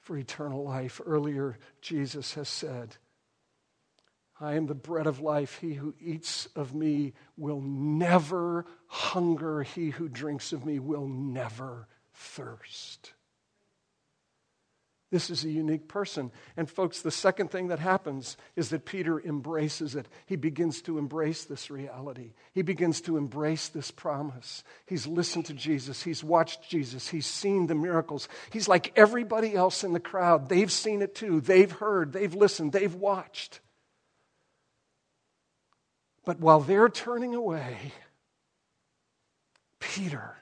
for 0.04 0.16
eternal 0.16 0.62
life. 0.62 1.00
Earlier, 1.04 1.58
Jesus 1.80 2.34
has 2.34 2.48
said, 2.48 2.96
I 4.40 4.54
am 4.54 4.66
the 4.66 4.74
bread 4.74 5.06
of 5.06 5.20
life. 5.20 5.58
He 5.60 5.74
who 5.74 5.94
eats 6.00 6.46
of 6.54 6.74
me 6.74 7.14
will 7.36 7.60
never 7.60 8.66
hunger. 8.86 9.62
He 9.62 9.90
who 9.90 10.08
drinks 10.08 10.52
of 10.52 10.64
me 10.66 10.78
will 10.78 11.08
never 11.08 11.88
thirst. 12.12 13.14
This 15.14 15.30
is 15.30 15.44
a 15.44 15.48
unique 15.48 15.86
person. 15.86 16.32
And, 16.56 16.68
folks, 16.68 17.00
the 17.00 17.10
second 17.12 17.52
thing 17.52 17.68
that 17.68 17.78
happens 17.78 18.36
is 18.56 18.70
that 18.70 18.84
Peter 18.84 19.20
embraces 19.20 19.94
it. 19.94 20.08
He 20.26 20.34
begins 20.34 20.82
to 20.82 20.98
embrace 20.98 21.44
this 21.44 21.70
reality, 21.70 22.32
he 22.52 22.62
begins 22.62 23.00
to 23.02 23.16
embrace 23.16 23.68
this 23.68 23.92
promise. 23.92 24.64
He's 24.86 25.06
listened 25.06 25.46
to 25.46 25.54
Jesus, 25.54 26.02
he's 26.02 26.24
watched 26.24 26.68
Jesus, 26.68 27.06
he's 27.06 27.28
seen 27.28 27.68
the 27.68 27.76
miracles. 27.76 28.28
He's 28.50 28.66
like 28.66 28.92
everybody 28.96 29.54
else 29.54 29.84
in 29.84 29.92
the 29.92 30.00
crowd. 30.00 30.48
They've 30.48 30.72
seen 30.72 31.00
it 31.00 31.14
too, 31.14 31.40
they've 31.40 31.70
heard, 31.70 32.12
they've 32.12 32.34
listened, 32.34 32.72
they've 32.72 32.92
watched. 32.92 33.60
But 36.24 36.40
while 36.40 36.58
they're 36.58 36.88
turning 36.88 37.36
away, 37.36 37.92
Peter 39.78 40.38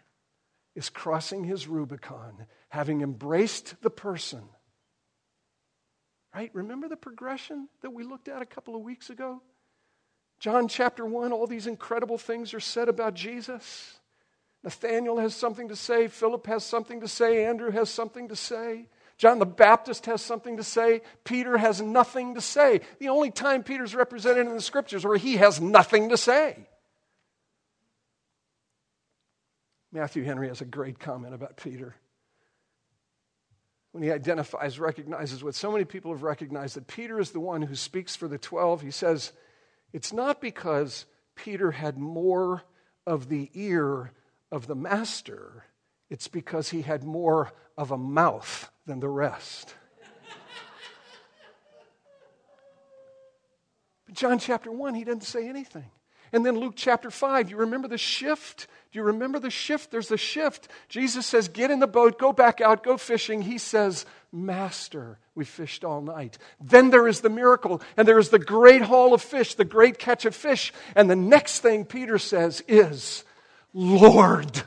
is 0.75 0.89
crossing 0.89 1.45
his 1.45 1.69
Rubicon, 1.69 2.47
having 2.71 3.03
embraced 3.03 3.83
the 3.83 3.91
person. 3.91 4.45
Right? 6.35 6.51
Remember 6.55 6.89
the 6.89 6.97
progression 6.97 7.69
that 7.83 7.91
we 7.91 8.05
looked 8.05 8.29
at 8.29 8.43
a 8.43 8.47
couple 8.47 8.75
of 8.75 8.83
weeks 8.83 9.11
ago? 9.11 9.43
John 10.41 10.67
chapter 10.67 11.05
1, 11.05 11.33
all 11.33 11.47
these 11.47 11.67
incredible 11.67 12.19
things 12.19 12.55
are 12.55 12.61
said 12.61 12.89
about 12.89 13.15
Jesus. 13.15 13.99
Nathaniel 14.65 15.19
has 15.19 15.35
something 15.35 15.69
to 15.69 15.77
say, 15.77 16.09
Philip 16.09 16.47
has 16.47 16.65
something 16.65 17.01
to 17.01 17.09
say, 17.09 17.45
Andrew 17.45 17.71
has 17.71 17.91
something 17.91 18.29
to 18.29 18.37
say. 18.37 18.87
John 19.19 19.39
the 19.39 19.47
Baptist 19.47 20.07
has 20.07 20.21
something 20.21 20.57
to 20.57 20.65
say. 20.65 21.03
Peter 21.23 21.57
has 21.57 21.81
nothing 21.81 22.35
to 22.35 22.41
say. 22.41 22.81
The 22.99 23.09
only 23.09 23.31
time 23.31 23.63
Peter's 23.63 23.95
represented 23.95 24.47
in 24.47 24.55
the 24.55 24.61
scriptures 24.61 25.05
where 25.05 25.17
he 25.17 25.37
has 25.37 25.61
nothing 25.61 26.09
to 26.09 26.17
say. 26.17 26.67
Matthew 29.93 30.25
Henry 30.25 30.49
has 30.49 30.61
a 30.61 30.65
great 30.65 30.99
comment 30.99 31.35
about 31.35 31.57
Peter. 31.57 31.95
When 33.93 34.03
he 34.03 34.11
identifies, 34.11 34.81
recognizes 34.81 35.45
what 35.45 35.55
so 35.55 35.71
many 35.71 35.85
people 35.85 36.13
have 36.13 36.23
recognized 36.23 36.77
that 36.77 36.87
Peter 36.87 37.21
is 37.21 37.31
the 37.31 37.41
one 37.41 37.63
who 37.63 37.75
speaks 37.75 38.17
for 38.17 38.27
the 38.27 38.39
12, 38.39 38.81
he 38.81 38.91
says, 38.91 39.33
It's 39.93 40.13
not 40.13 40.41
because 40.41 41.05
Peter 41.35 41.71
had 41.71 41.99
more 41.99 42.63
of 43.07 43.29
the 43.29 43.51
ear 43.53 44.13
of 44.51 44.67
the 44.67 44.75
master, 44.75 45.65
it's 46.09 46.29
because 46.29 46.71
he 46.71 46.83
had 46.83 47.05
more 47.05 47.53
of 47.77 47.91
a 47.91 47.99
mouth 47.99 48.71
than 48.87 49.01
the 49.01 49.09
rest. 49.09 49.75
but 54.07 54.15
John 54.15 54.39
chapter 54.39 54.73
1, 54.73 54.95
he 54.95 55.05
doesn't 55.05 55.23
say 55.23 55.49
anything. 55.49 55.91
And 56.33 56.47
then 56.47 56.59
Luke 56.59 56.75
chapter 56.77 57.11
5, 57.11 57.51
you 57.51 57.59
remember 57.59 57.89
the 57.89 57.99
shift? 57.99 58.67
Do 58.93 58.99
you 58.99 59.05
remember 59.07 59.39
the 59.39 59.51
shift? 59.51 59.91
There's 59.91 60.11
a 60.11 60.19
shift. 60.19 60.69
Jesus 60.91 61.25
says, 61.25 61.49
Get 61.49 61.71
in 61.71 61.81
the 61.81 61.87
boat, 61.87 62.19
go 62.19 62.31
back 62.31 62.61
out, 62.61 62.85
go 62.85 62.99
fishing. 62.99 63.41
He 63.41 63.57
says, 63.57 64.05
Master, 64.31 65.19
we 65.35 65.47
fished 65.47 65.83
all 65.83 66.03
night. 66.03 66.37
Then 66.61 66.91
there 66.91 67.09
is 67.09 67.23
the 67.23 67.31
miracle, 67.31 67.81
and 67.97 68.07
there 68.07 68.19
is 68.19 68.29
the 68.29 68.39
great 68.39 68.83
haul 68.83 69.15
of 69.15 69.23
fish, 69.23 69.55
the 69.55 69.65
great 69.65 69.99
catch 69.99 70.27
of 70.27 70.37
fish. 70.37 70.75
And 70.95 71.09
the 71.09 71.17
next 71.17 71.61
thing 71.61 71.87
Peter 71.87 72.19
says 72.19 72.63
is, 72.69 73.25
Lord. 73.73 74.63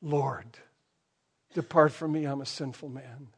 Lord, 0.00 0.58
depart 1.54 1.90
from 1.90 2.12
me, 2.12 2.26
I'm 2.26 2.42
a 2.42 2.46
sinful 2.46 2.90
man. 2.90 3.28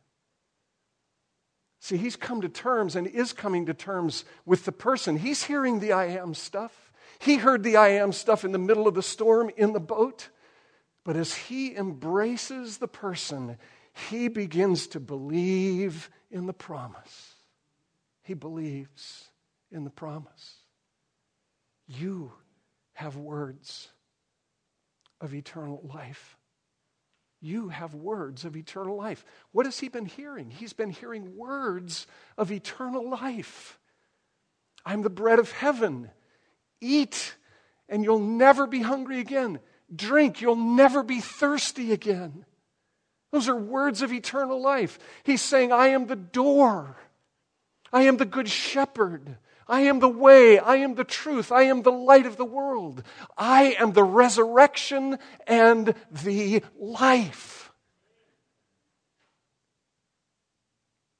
See, 1.81 1.97
he's 1.97 2.17
come 2.17 2.43
to 2.43 2.49
terms 2.49 2.97
and 2.97 3.07
is 3.07 3.33
coming 3.33 3.67
to 3.67 3.75
terms 3.75 4.25
with 4.45 4.65
the 4.65 4.73
person. 4.73 5.17
He's 5.17 5.45
hearing 5.45 5.81
the 5.81 5.93
I 5.93 6.07
am 6.07 6.35
stuff. 6.35 6.86
He 7.19 7.37
heard 7.37 7.63
the 7.63 7.77
I 7.77 7.89
am 7.89 8.13
stuff 8.13 8.45
in 8.45 8.53
the 8.53 8.59
middle 8.59 8.87
of 8.87 8.95
the 8.95 9.03
storm 9.03 9.51
in 9.57 9.73
the 9.73 9.81
boat. 9.81 10.29
But 11.05 11.17
as 11.17 11.35
he 11.35 11.75
embraces 11.75 12.79
the 12.79 12.89
person, 12.89 13.59
he 14.11 14.29
begins 14.29 14.89
to 14.89 15.01
believe 15.01 16.11
in 16.31 16.47
the 16.47 16.53
promise. 16.53 17.35
He 18.23 18.35
believes 18.35 19.29
in 19.71 19.85
the 19.85 19.91
promise. 19.91 20.57
You 21.87 22.33
have 22.95 23.17
words 23.17 23.89
of 25.21 25.33
eternal 25.33 25.81
life 25.95 26.37
you 27.41 27.69
have 27.69 27.95
words 27.95 28.45
of 28.45 28.57
eternal 28.57 28.97
life. 28.97 29.25
What 29.53 29.67
has 29.67 29.79
he 29.79 29.89
been 29.89 30.07
hearing? 30.07 30.51
He's 30.51 30.73
been 30.73 30.91
hearing 30.91 31.37
words 31.37 32.07
of 32.39 32.51
eternal 32.51 33.09
life. 33.09 33.79
I'm 34.85 35.03
the 35.03 35.11
bread 35.11 35.39
of 35.39 35.53
heaven. 35.53 36.11
Eat, 36.81 37.37
and 37.89 38.05
you'll 38.05 38.19
never 38.19 38.67
be 38.67 38.83
hungry 38.83 39.21
again. 39.21 39.61
Drink, 39.95 40.41
you'll 40.41 40.57
never 40.57 41.03
be 41.03 41.21
thirsty 41.21 41.93
again. 41.93 42.45
Those 43.33 43.49
are 43.49 43.57
words 43.57 44.03
of 44.03 44.13
eternal 44.13 44.61
life. 44.61 44.99
He's 45.25 45.43
saying, 45.43 45.73
I 45.73 45.89
am 45.89 46.07
the 46.07 46.17
door. 46.17 46.97
I 47.93 48.03
am 48.03 48.17
the 48.17 48.25
good 48.25 48.49
shepherd. 48.49 49.39
I 49.69 49.81
am 49.83 49.99
the 49.99 50.09
way, 50.09 50.59
I 50.59 50.77
am 50.77 50.95
the 50.95 51.05
truth, 51.05 51.51
I 51.51 51.63
am 51.63 51.83
the 51.83 51.91
light 51.91 52.25
of 52.25 52.37
the 52.37 52.45
world. 52.45 53.03
I 53.37 53.77
am 53.81 53.93
the 53.93 54.05
resurrection 54.05 55.19
and 55.47 55.93
the 56.11 56.63
life. 56.79 57.73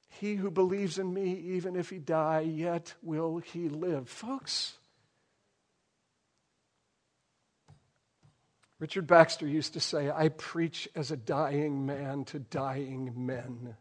He 0.09 0.35
who 0.35 0.49
believes 0.49 0.97
in 0.97 1.13
me, 1.13 1.33
even 1.33 1.75
if 1.75 1.89
he 1.89 1.99
die, 1.99 2.39
yet 2.39 2.95
will 3.03 3.37
he 3.37 3.69
live. 3.69 4.09
Folks, 4.09 4.77
Richard 8.79 9.07
Baxter 9.07 9.47
used 9.47 9.73
to 9.73 9.79
say, 9.79 10.11
I 10.11 10.29
preach 10.29 10.87
as 10.95 11.11
a 11.11 11.17
dying 11.17 11.85
man 11.85 12.25
to 12.25 12.39
dying 12.39 13.13
men 13.25 13.75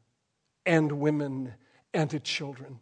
and 0.64 0.92
women 0.92 1.54
and 1.92 2.08
to 2.10 2.20
children. 2.20 2.80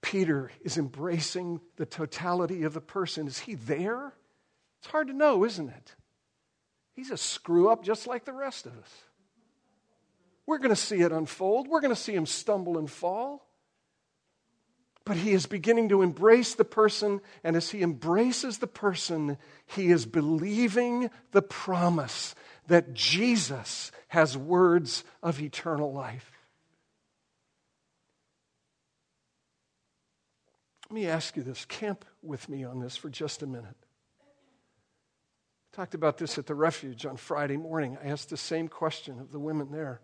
Peter 0.00 0.50
is 0.62 0.78
embracing 0.78 1.60
the 1.76 1.86
totality 1.86 2.64
of 2.64 2.74
the 2.74 2.80
person. 2.80 3.26
Is 3.26 3.38
he 3.38 3.54
there? 3.54 4.12
It's 4.80 4.90
hard 4.90 5.08
to 5.08 5.14
know, 5.14 5.44
isn't 5.44 5.68
it? 5.68 5.94
He's 6.94 7.10
a 7.10 7.16
screw 7.16 7.68
up 7.68 7.84
just 7.84 8.06
like 8.06 8.24
the 8.24 8.32
rest 8.32 8.66
of 8.66 8.76
us. 8.78 8.90
We're 10.46 10.58
going 10.58 10.70
to 10.70 10.76
see 10.76 11.00
it 11.00 11.12
unfold. 11.12 11.68
We're 11.68 11.80
going 11.80 11.94
to 11.94 12.00
see 12.00 12.14
him 12.14 12.26
stumble 12.26 12.78
and 12.78 12.90
fall. 12.90 13.46
But 15.04 15.16
he 15.16 15.32
is 15.32 15.46
beginning 15.46 15.88
to 15.88 16.02
embrace 16.02 16.54
the 16.54 16.64
person, 16.64 17.20
and 17.42 17.56
as 17.56 17.70
he 17.70 17.82
embraces 17.82 18.58
the 18.58 18.66
person, 18.66 19.36
he 19.66 19.90
is 19.90 20.06
believing 20.06 21.10
the 21.32 21.42
promise 21.42 22.34
that 22.68 22.94
Jesus 22.94 23.90
has 24.08 24.36
words 24.36 25.02
of 25.22 25.40
eternal 25.40 25.92
life. 25.92 26.30
Let 30.88 30.94
me 30.94 31.06
ask 31.08 31.36
you 31.36 31.42
this. 31.42 31.64
Camp 31.64 32.04
with 32.22 32.48
me 32.48 32.64
on 32.64 32.78
this 32.78 32.96
for 32.96 33.08
just 33.08 33.42
a 33.42 33.46
minute. 33.46 33.76
I 35.72 35.76
talked 35.76 35.94
about 35.94 36.18
this 36.18 36.36
at 36.36 36.46
the 36.46 36.54
refuge 36.54 37.06
on 37.06 37.16
Friday 37.16 37.56
morning. 37.56 37.96
I 38.04 38.08
asked 38.08 38.28
the 38.28 38.36
same 38.36 38.68
question 38.68 39.18
of 39.18 39.32
the 39.32 39.40
women 39.40 39.72
there. 39.72 40.02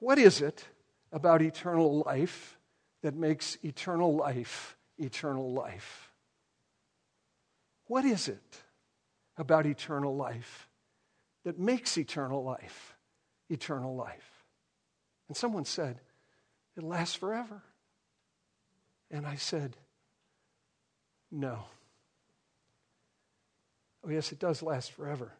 What 0.00 0.18
is 0.18 0.42
it 0.42 0.68
about 1.10 1.40
eternal 1.40 2.04
life 2.06 2.58
that 3.02 3.14
makes 3.14 3.58
eternal 3.62 4.14
life 4.14 4.76
eternal 4.98 5.52
life? 5.52 6.10
What 7.86 8.04
is 8.04 8.28
it 8.28 8.62
about 9.36 9.66
eternal 9.66 10.14
life 10.14 10.68
that 11.44 11.58
makes 11.58 11.98
eternal 11.98 12.44
life 12.44 12.94
eternal 13.48 13.96
life? 13.96 14.44
And 15.28 15.36
someone 15.36 15.64
said, 15.64 15.98
it 16.76 16.82
lasts 16.82 17.16
forever. 17.16 17.62
And 19.10 19.26
I 19.26 19.36
said, 19.36 19.76
No. 21.30 21.64
Oh, 24.04 24.10
yes, 24.10 24.32
it 24.32 24.38
does 24.38 24.62
last 24.62 24.92
forever. 24.92 25.32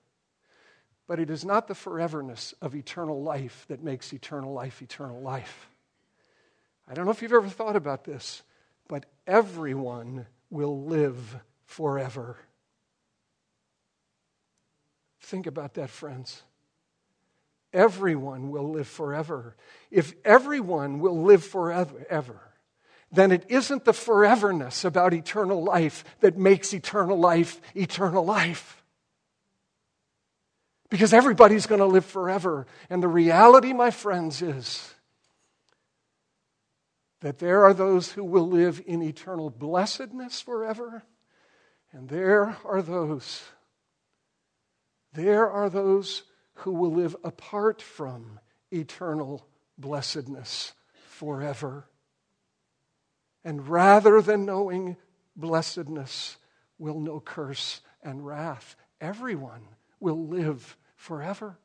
But 1.09 1.19
it 1.19 1.31
is 1.31 1.45
not 1.45 1.67
the 1.67 1.75
foreverness 1.75 2.55
of 2.63 2.75
eternal 2.75 3.23
life 3.23 3.65
that 3.69 3.83
makes 3.83 4.13
eternal 4.13 4.53
life 4.53 4.83
eternal 4.83 5.21
life. 5.21 5.69
I 6.89 6.95
don't 6.95 7.05
know 7.05 7.11
if 7.11 7.23
you've 7.23 7.33
ever 7.33 7.49
thought 7.49 7.77
about 7.77 8.05
this, 8.05 8.43
but 8.89 9.07
everyone 9.27 10.27
will 10.51 10.85
live 10.85 11.37
forever. 11.65 12.37
Think 15.21 15.47
about 15.47 15.75
that, 15.75 15.91
friends. 15.91 16.43
Everyone 17.73 18.51
will 18.51 18.71
live 18.71 18.89
forever. 18.89 19.57
If 19.91 20.13
everyone 20.25 20.99
will 20.99 21.23
live 21.23 21.43
forever, 21.45 22.05
ever, 22.11 22.41
then 23.11 23.31
it 23.33 23.47
isn't 23.49 23.85
the 23.85 23.93
foreverness 23.93 24.85
about 24.85 25.15
eternal 25.15 25.63
life 25.63 26.05
that 26.21 26.37
makes 26.37 26.75
eternal 26.75 27.19
life 27.19 27.61
eternal 27.75 28.25
life. 28.25 28.83
Because 30.91 31.15
everybody's 31.15 31.67
going 31.67 31.81
to 31.81 31.87
live 31.87 32.05
forever. 32.05 32.67
And 32.91 33.03
the 33.03 33.09
reality, 33.09 33.73
my 33.73 33.91
friends, 33.91 34.43
is 34.43 34.93
that 37.23 37.39
there 37.39 37.65
are 37.65 37.73
those 37.73 38.13
who 38.13 38.25
will 38.25 38.49
live 38.49 38.83
in 38.85 39.01
eternal 39.01 39.49
blessedness 39.49 40.41
forever, 40.41 41.05
and 41.93 42.09
there 42.09 42.57
are 42.65 42.83
those, 42.83 43.43
there 45.13 45.49
are 45.49 45.71
those 45.71 46.25
who 46.55 46.73
will 46.73 46.93
live 46.93 47.17
apart 47.25 47.81
from 47.81 48.41
eternal 48.73 49.47
blessedness 49.79 50.73
forever. 51.09 51.87
And 53.45 53.69
rather 53.69 54.21
than 54.21 54.45
knowing 54.45 54.97
blessedness, 55.37 56.37
will 56.79 56.99
know 56.99 57.21
curse 57.21 57.81
and 58.03 58.27
wrath. 58.27 58.75
Everyone 59.01 59.63
will 60.01 60.27
live 60.27 60.77
forever. 60.97 61.57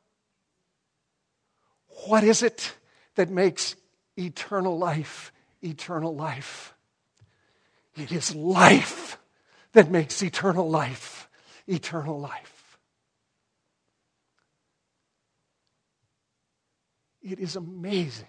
What 2.06 2.22
is 2.22 2.44
it 2.44 2.74
that 3.16 3.28
makes 3.28 3.74
eternal 4.16 4.78
life 4.78 5.32
eternal 5.62 6.14
life? 6.14 6.74
It 7.96 8.12
is 8.12 8.34
life 8.34 9.18
that 9.72 9.90
makes 9.90 10.22
eternal 10.22 10.68
life 10.70 11.28
eternal 11.68 12.18
life. 12.18 12.78
It 17.22 17.38
is 17.38 17.56
amazing 17.56 18.26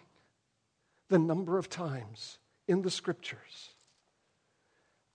the 1.07 1.19
number 1.19 1.57
of 1.57 1.69
times 1.69 2.37
in 2.67 2.81
the 2.81 2.91
scriptures. 2.91 3.69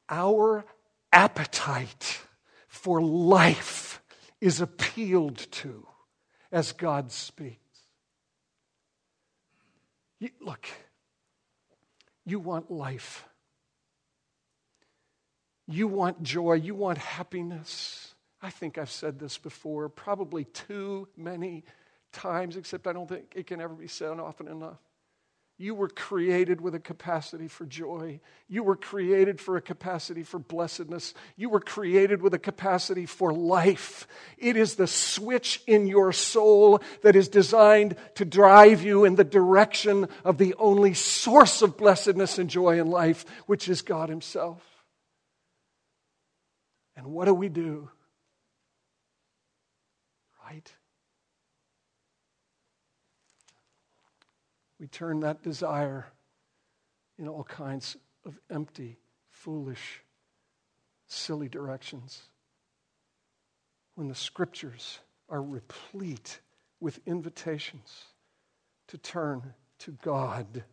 Our 0.09 0.65
appetite 1.13 2.21
for 2.67 3.01
life 3.03 4.03
is 4.41 4.61
appealed 4.61 5.39
to 5.51 5.87
as 6.51 6.73
God 6.73 7.13
speaks. 7.13 7.59
Look, 10.41 10.67
you 12.25 12.39
want 12.39 12.71
life. 12.71 13.25
You 15.67 15.89
want 15.89 16.23
joy. 16.23 16.55
You 16.55 16.75
want 16.75 16.99
happiness. 16.99 18.15
I 18.43 18.51
think 18.51 18.77
I've 18.77 18.91
said 18.91 19.19
this 19.19 19.39
before, 19.39 19.89
probably 19.89 20.45
too 20.45 21.09
many 21.17 21.65
times, 22.13 22.57
except 22.57 22.87
I 22.87 22.93
don't 22.93 23.09
think 23.09 23.33
it 23.35 23.47
can 23.47 23.61
ever 23.61 23.75
be 23.75 23.89
said 23.89 24.21
often 24.21 24.49
enough. 24.49 24.84
You 25.57 25.77
were 25.77 25.89
created 25.89 26.61
with 26.61 26.75
a 26.75 26.81
capacity 26.81 27.47
for 27.47 27.65
joy. 27.65 28.19
You 28.49 28.65
were 28.65 28.75
created 28.75 29.41
for 29.41 29.57
a 29.57 29.63
capacity 29.63 30.25
for 30.25 30.41
blessedness. 30.41 31.15
You 31.37 31.49
were 31.49 31.61
created 31.61 32.23
with 32.23 32.35
a 32.35 32.41
capacity 32.41 33.07
for 33.07 33.33
life. 33.33 34.09
It 34.37 34.57
is 34.57 34.75
the 34.75 34.89
switch 34.89 35.63
in 35.69 35.87
your 35.87 36.13
soul 36.13 36.83
that 37.03 37.15
is 37.15 37.29
designed 37.29 37.95
to 38.17 38.25
drive 38.25 38.83
you 38.83 39.05
in 39.05 39.15
the 39.15 39.23
direction 39.23 40.09
of 40.25 40.39
the 40.39 40.55
only 40.59 40.93
source 40.93 41.63
of 41.63 41.77
blessedness 41.77 42.39
and 42.39 42.51
joy 42.51 42.81
in 42.81 42.89
life, 42.89 43.25
which 43.47 43.69
is 43.69 43.83
God 43.83 44.09
Himself. 44.09 44.61
And 46.97 47.07
what 47.07 47.27
do 47.27 47.35
we 47.35 47.49
do? 47.49 47.91
Right? 50.45 50.73
We 54.85 54.89
turn 54.89 55.21
that 55.21 55.43
desire 55.43 56.05
in 57.19 57.27
all 57.27 57.45
kinds 57.45 57.97
of 58.27 58.39
empty, 58.51 58.99
foolish, 59.31 60.03
silly 61.07 61.49
directions. 61.49 62.25
When 63.95 64.09
the 64.09 64.15
scriptures 64.15 64.99
are 65.31 65.41
replete 65.41 66.41
with 66.81 67.01
invitations 67.07 68.05
to 68.89 68.99
turn 68.99 69.55
to 69.79 69.93
God. 70.03 70.65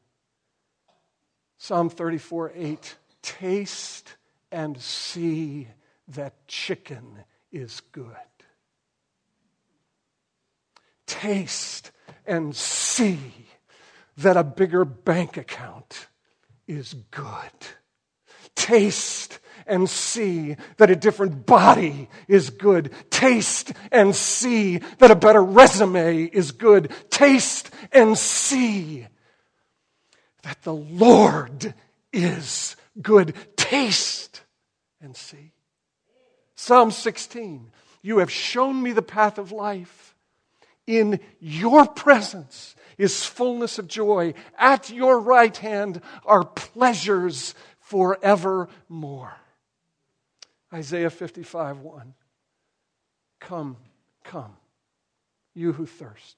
Psalm 1.57 1.89
34 1.89 2.51
8 2.53 2.95
Taste 3.21 4.17
and 4.51 4.77
see 4.77 5.69
that 6.09 6.49
chicken 6.49 7.23
is 7.49 7.81
good. 7.93 8.11
Taste 11.07 11.91
and 12.27 12.53
see 12.53 13.31
that 14.17 14.37
a 14.37 14.43
bigger 14.43 14.85
bank 14.85 15.37
account 15.37 16.07
is 16.67 16.93
good. 17.11 17.51
Taste 18.55 19.39
and 19.67 19.89
see 19.89 20.55
that 20.77 20.91
a 20.91 20.95
different 20.95 21.45
body 21.45 22.09
is 22.27 22.49
good. 22.49 22.91
Taste 23.09 23.71
and 23.91 24.15
see 24.15 24.79
that 24.99 25.11
a 25.11 25.15
better 25.15 25.43
resume 25.43 26.25
is 26.25 26.51
good. 26.51 26.91
Taste 27.09 27.71
and 27.91 28.17
see 28.17 29.07
that 30.43 30.61
the 30.63 30.73
Lord 30.73 31.73
is 32.11 32.75
good. 33.01 33.33
Taste 33.55 34.41
and 35.01 35.15
see. 35.15 35.51
Psalm 36.55 36.91
16 36.91 37.71
You 38.01 38.19
have 38.19 38.31
shown 38.31 38.81
me 38.81 38.91
the 38.91 39.01
path 39.01 39.37
of 39.37 39.51
life. 39.51 40.15
In 40.87 41.19
your 41.39 41.85
presence 41.85 42.75
is 42.97 43.25
fullness 43.25 43.79
of 43.79 43.87
joy. 43.87 44.33
At 44.57 44.89
your 44.89 45.19
right 45.19 45.55
hand 45.55 46.01
are 46.25 46.43
pleasures 46.43 47.55
forevermore. 47.79 49.33
Isaiah 50.73 51.09
55 51.09 51.79
1. 51.79 52.13
Come, 53.39 53.77
come, 54.23 54.55
you 55.53 55.73
who 55.73 55.85
thirst. 55.85 56.37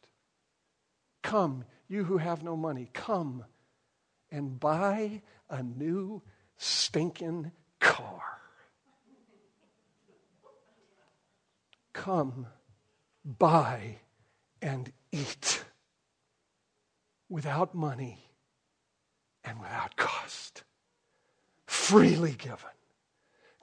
Come, 1.22 1.66
you 1.88 2.04
who 2.04 2.18
have 2.18 2.44
no 2.44 2.58
money. 2.58 2.90
Come 2.94 3.46
and 4.32 4.60
buy 4.60 5.22
a 5.50 5.62
new 5.62 6.22
stinking 6.58 7.52
car. 7.80 8.22
Come, 11.94 12.48
buy 13.24 13.98
and 14.62 14.92
eat 15.12 15.64
without 17.34 17.74
money 17.74 18.20
and 19.44 19.60
without 19.60 19.96
cost. 19.96 20.62
Freely 21.66 22.34
given, 22.34 22.70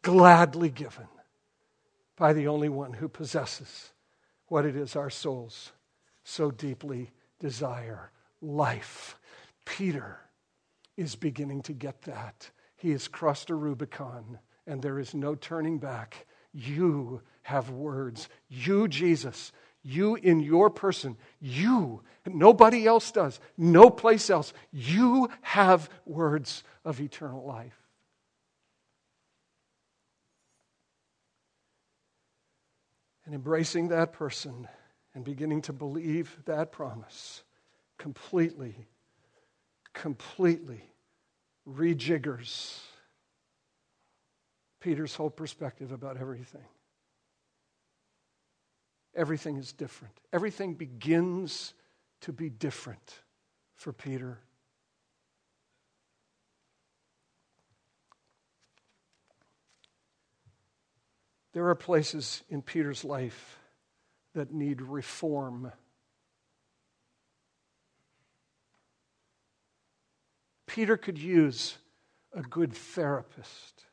gladly 0.02 0.68
given 0.68 1.06
by 2.16 2.32
the 2.32 2.48
only 2.48 2.68
one 2.68 2.94
who 2.94 3.08
possesses 3.08 3.92
what 4.48 4.66
it 4.66 4.74
is 4.74 4.96
our 4.96 5.08
souls 5.08 5.70
so 6.24 6.50
deeply 6.50 7.12
desire 7.38 8.10
life. 8.42 9.16
Peter 9.64 10.18
is 10.96 11.14
beginning 11.14 11.62
to 11.62 11.72
get 11.72 12.02
that. 12.02 12.50
He 12.74 12.90
has 12.90 13.06
crossed 13.06 13.50
a 13.50 13.54
Rubicon, 13.54 14.40
and 14.66 14.82
there 14.82 14.98
is 14.98 15.14
no 15.14 15.36
turning 15.36 15.78
back. 15.78 16.26
You 16.52 17.22
have 17.42 17.70
words. 17.70 18.28
You, 18.48 18.88
Jesus, 18.88 19.52
You 19.82 20.16
in 20.16 20.40
your 20.40 20.70
person, 20.70 21.16
you, 21.40 22.02
nobody 22.26 22.86
else 22.86 23.10
does, 23.12 23.40
no 23.56 23.90
place 23.90 24.28
else, 24.28 24.52
you 24.72 25.30
have 25.40 25.88
words 26.04 26.62
of 26.84 27.00
eternal 27.00 27.44
life. 27.46 27.76
And 33.24 33.34
embracing 33.34 33.88
that 33.88 34.12
person 34.12 34.68
and 35.14 35.24
beginning 35.24 35.62
to 35.62 35.72
believe 35.72 36.36
that 36.44 36.72
promise 36.72 37.42
completely, 37.96 38.86
completely 39.92 40.82
rejiggers 41.68 42.80
Peter's 44.80 45.14
whole 45.14 45.30
perspective 45.30 45.92
about 45.92 46.16
everything. 46.16 46.64
Everything 49.14 49.56
is 49.56 49.72
different. 49.72 50.14
Everything 50.32 50.74
begins 50.74 51.74
to 52.20 52.32
be 52.32 52.48
different 52.48 53.20
for 53.74 53.92
Peter. 53.92 54.38
There 61.52 61.66
are 61.68 61.74
places 61.74 62.44
in 62.48 62.62
Peter's 62.62 63.04
life 63.04 63.58
that 64.34 64.52
need 64.52 64.80
reform. 64.80 65.72
Peter 70.66 70.96
could 70.96 71.18
use 71.18 71.78
a 72.32 72.42
good 72.42 72.72
therapist. 72.72 73.86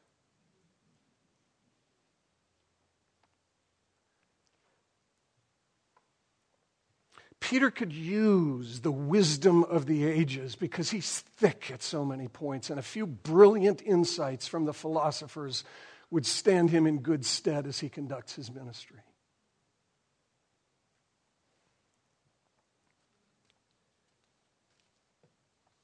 Peter 7.48 7.72
could 7.72 7.94
use 7.94 8.82
the 8.82 8.92
wisdom 8.92 9.64
of 9.64 9.86
the 9.86 10.04
ages 10.04 10.58
because 10.58 10.90
he's 10.90 11.22
thick 11.38 11.72
at 11.74 11.82
so 11.82 12.04
many 12.04 12.28
points, 12.28 12.70
and 12.70 12.78
a 12.78 12.84
few 12.84 13.08
brilliant 13.08 13.82
insights 13.82 14.48
from 14.48 14.66
the 14.66 14.74
philosophers 14.74 15.64
would 16.12 16.26
stand 16.26 16.70
him 16.70 16.86
in 16.86 17.00
good 17.00 17.26
stead 17.26 17.66
as 17.66 17.80
he 17.80 17.88
conducts 17.88 18.36
his 18.36 18.52
ministry. 18.52 19.00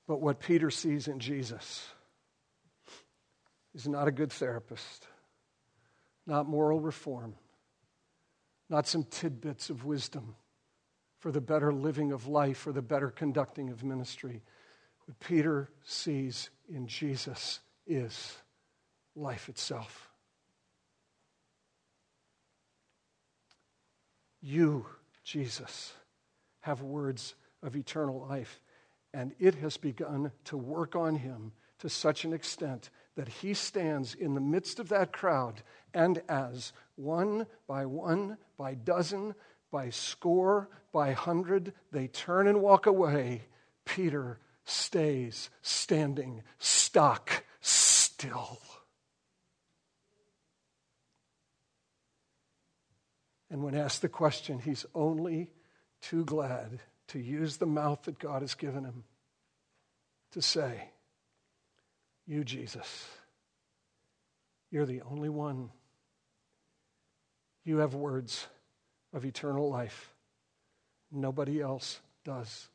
But 0.05 0.19
what 0.19 0.41
Peter 0.41 0.69
sees 0.69 1.07
in 1.07 1.19
Jesus 1.19 1.87
is 3.73 3.87
not 3.87 4.09
a 4.09 4.11
good 4.11 4.33
therapist, 4.33 5.07
not 6.27 6.45
moral 6.45 6.81
reform, 6.81 7.35
not 8.69 8.85
some 8.85 9.05
tidbits 9.05 9.69
of 9.69 9.85
wisdom 9.85 10.35
for 11.23 11.31
the 11.31 11.39
better 11.39 11.71
living 11.71 12.11
of 12.11 12.27
life, 12.27 12.57
for 12.57 12.73
the 12.73 12.81
better 12.81 13.09
conducting 13.09 13.69
of 13.69 13.81
ministry. 13.81 14.41
What 15.05 15.17
Peter 15.21 15.69
sees 15.85 16.49
in 16.67 16.85
Jesus 16.85 17.61
is 17.87 18.35
life 19.15 19.47
itself. 19.47 20.09
You, 24.41 24.85
Jesus, 25.23 25.93
have 26.59 26.81
words 26.81 27.35
of 27.61 27.77
eternal 27.77 28.27
life, 28.27 28.59
and 29.13 29.31
it 29.39 29.55
has 29.55 29.77
begun 29.77 30.29
to 30.43 30.57
work 30.57 30.93
on 30.93 31.15
him 31.15 31.53
to 31.79 31.87
such 31.87 32.25
an 32.25 32.33
extent 32.33 32.89
that 33.15 33.29
he 33.29 33.53
stands 33.53 34.13
in 34.13 34.35
the 34.35 34.41
midst 34.41 34.77
of 34.77 34.89
that 34.89 35.13
crowd, 35.13 35.63
and 35.93 36.21
as 36.27 36.73
one 36.95 37.47
by 37.65 37.85
one, 37.85 38.37
by 38.57 38.73
dozen, 38.73 39.35
by 39.73 39.89
score, 39.89 40.69
by 40.93 41.13
hundred, 41.13 41.73
they 41.91 42.07
turn 42.07 42.47
and 42.47 42.61
walk 42.61 42.85
away. 42.85 43.41
Peter 43.85 44.37
stays 44.65 45.49
standing, 45.63 46.43
stock 46.59 47.43
still. 47.59 48.59
And 53.49 53.63
when 53.63 53.73
asked 53.73 54.03
the 54.03 54.09
question, 54.09 54.59
he's 54.59 54.85
only 54.93 55.49
too 56.01 56.23
glad 56.23 56.79
to 57.07 57.19
use 57.19 57.57
the 57.57 57.65
mouth 57.65 58.03
that 58.03 58.19
God 58.19 58.43
has 58.43 58.53
given 58.53 58.83
him 58.83 59.03
to 60.33 60.41
say, 60.41 60.89
You, 62.27 62.43
Jesus, 62.43 63.07
you're 64.69 64.85
the 64.85 65.01
only 65.01 65.29
one. 65.29 65.71
You 67.65 67.77
have 67.77 67.95
words 67.95 68.47
of 69.13 69.25
eternal 69.25 69.69
life. 69.69 70.13
Nobody 71.11 71.61
else 71.61 71.99
does. 72.25 72.67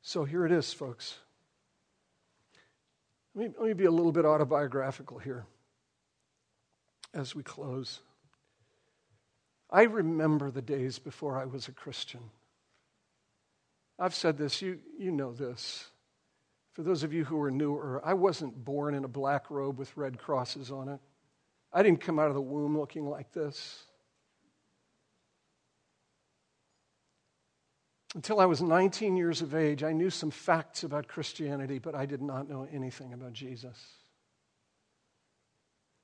So 0.00 0.24
here 0.24 0.46
it 0.46 0.52
is, 0.52 0.72
folks. 0.72 1.18
Let 3.34 3.48
me, 3.48 3.54
let 3.58 3.66
me 3.68 3.74
be 3.74 3.84
a 3.84 3.90
little 3.90 4.12
bit 4.12 4.24
autobiographical 4.24 5.18
here 5.18 5.44
as 7.12 7.34
we 7.34 7.42
close. 7.42 8.00
I 9.70 9.82
remember 9.82 10.50
the 10.50 10.62
days 10.62 10.98
before 10.98 11.38
I 11.38 11.44
was 11.44 11.68
a 11.68 11.72
Christian. 11.72 12.20
I've 13.98 14.14
said 14.14 14.38
this, 14.38 14.62
you, 14.62 14.78
you 14.98 15.10
know 15.10 15.32
this. 15.32 15.86
For 16.74 16.82
those 16.82 17.02
of 17.02 17.12
you 17.12 17.24
who 17.24 17.40
are 17.40 17.50
newer, 17.50 18.00
I 18.04 18.14
wasn't 18.14 18.64
born 18.64 18.94
in 18.94 19.04
a 19.04 19.08
black 19.08 19.50
robe 19.50 19.78
with 19.78 19.96
red 19.96 20.18
crosses 20.18 20.70
on 20.70 20.88
it. 20.88 21.00
I 21.72 21.82
didn't 21.82 22.00
come 22.00 22.18
out 22.18 22.28
of 22.28 22.34
the 22.34 22.40
womb 22.40 22.78
looking 22.78 23.08
like 23.08 23.32
this. 23.32 23.84
Until 28.14 28.40
I 28.40 28.46
was 28.46 28.62
19 28.62 29.16
years 29.16 29.42
of 29.42 29.54
age, 29.54 29.82
I 29.82 29.92
knew 29.92 30.10
some 30.10 30.30
facts 30.30 30.84
about 30.84 31.08
Christianity, 31.08 31.78
but 31.78 31.94
I 31.94 32.06
did 32.06 32.22
not 32.22 32.48
know 32.48 32.66
anything 32.72 33.12
about 33.12 33.32
Jesus. 33.32 33.78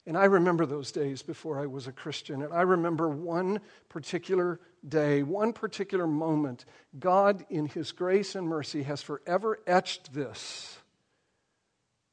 And 0.05 0.19
I 0.19 0.25
remember 0.25 0.67
those 0.67 0.91
days 0.91 1.23
before 1.23 1.61
I 1.61 1.67
was 1.67 1.87
a 1.87 1.93
Christian. 1.93 2.43
And 2.43 2.53
I 2.53 2.63
remember 2.63 3.09
one 3.09 3.61
particular 3.89 4.59
day, 4.87 5.23
one 5.23 5.53
particular 5.53 6.09
moment. 6.09 6.65
God, 6.99 7.45
in 7.49 7.67
His 7.67 7.93
grace 7.93 8.35
and 8.35 8.49
mercy, 8.49 8.83
has 8.83 9.01
forever 9.01 9.61
etched 9.67 10.13
this 10.13 10.77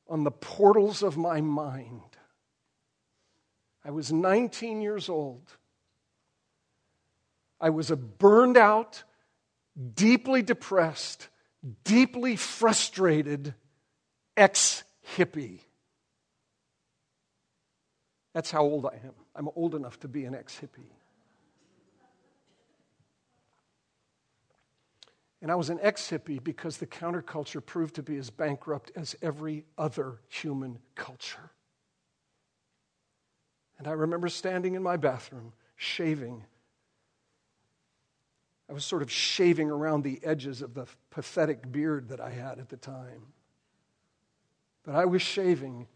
on 0.08 0.24
the 0.24 0.32
portals 0.32 1.02
of 1.02 1.18
my 1.18 1.42
mind. 1.42 2.02
I 3.84 3.92
was 3.92 4.12
19 4.12 4.82
years 4.82 5.10
old. 5.10 5.52
I 7.60 7.72
was 7.72 7.90
a 7.90 7.96
burned 7.96 8.58
out, 8.58 9.04
deeply 9.96 10.42
depressed, 10.42 11.28
deeply 11.84 12.36
frustrated 12.36 13.54
ex 14.36 14.84
hippie. 15.16 15.60
That's 18.34 18.52
how 18.52 18.64
old 18.64 18.86
I 18.86 18.96
am. 19.04 19.14
I'm 19.36 19.50
old 19.56 19.76
enough 19.76 20.00
to 20.02 20.08
be 20.08 20.26
an 20.26 20.36
ex 20.36 20.60
hippie. 20.60 20.92
And 25.42 25.50
I 25.50 25.56
was 25.56 25.70
an 25.70 25.80
ex 25.82 26.10
hippie 26.10 26.44
because 26.44 26.78
the 26.78 26.86
counterculture 26.86 27.66
proved 27.66 27.96
to 27.96 28.04
be 28.04 28.18
as 28.18 28.30
bankrupt 28.30 28.92
as 28.96 29.16
every 29.22 29.64
other 29.78 30.20
human 30.28 30.80
culture. 30.96 31.52
And 33.78 33.88
I 33.88 33.92
remember 33.92 34.28
standing 34.28 34.76
in 34.76 34.84
my 34.84 34.98
bathroom, 34.98 35.54
shaving 35.78 36.46
I 38.70 38.74
was 38.74 38.86
sort 38.86 39.02
of 39.02 39.12
shaving 39.12 39.72
around 39.72 40.04
the 40.04 40.20
edges 40.24 40.62
of 40.62 40.76
the 40.76 40.86
pathetic 41.10 41.72
beard 41.72 42.10
that 42.10 42.22
I 42.22 42.30
had 42.30 42.60
at 42.60 42.70
the 42.70 42.78
time. 42.78 43.34
But 44.84 44.94
I 44.94 45.06
was 45.06 45.24
shaving, 45.24 45.88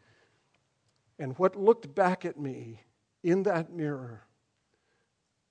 and 1.20 1.38
what 1.38 1.56
looked 1.56 1.94
back 1.94 2.26
at 2.26 2.40
me 2.40 2.82
in 3.22 3.44
that 3.44 3.72
mirror 3.72 4.24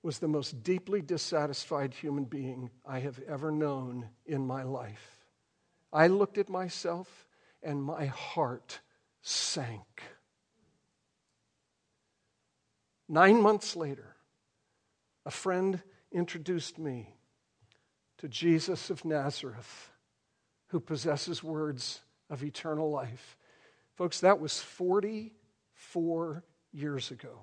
was 0.01 0.19
the 0.19 0.27
most 0.27 0.63
deeply 0.63 1.01
dissatisfied 1.01 1.93
human 1.93 2.25
being 2.25 2.69
I 2.85 2.99
have 2.99 3.19
ever 3.25 3.51
known 3.51 4.09
in 4.25 4.45
my 4.45 4.63
life. 4.63 5.25
I 5.93 6.07
looked 6.07 6.37
at 6.37 6.49
myself, 6.49 7.25
and 7.61 7.81
my 7.81 8.07
heart 8.07 8.81
sank. 9.21 10.03
Nine 13.07 13.41
months 13.41 13.77
later, 13.77 14.17
a 15.25 15.31
friend 15.31 15.81
introduced 16.11 16.77
me 16.77 17.12
to 18.23 18.29
Jesus 18.29 18.89
of 18.89 19.03
Nazareth, 19.03 19.91
who 20.67 20.79
possesses 20.79 21.43
words 21.43 21.99
of 22.29 22.41
eternal 22.41 22.89
life. 22.89 23.37
Folks, 23.95 24.21
that 24.21 24.39
was 24.39 24.61
44 24.61 26.41
years 26.71 27.11
ago. 27.11 27.41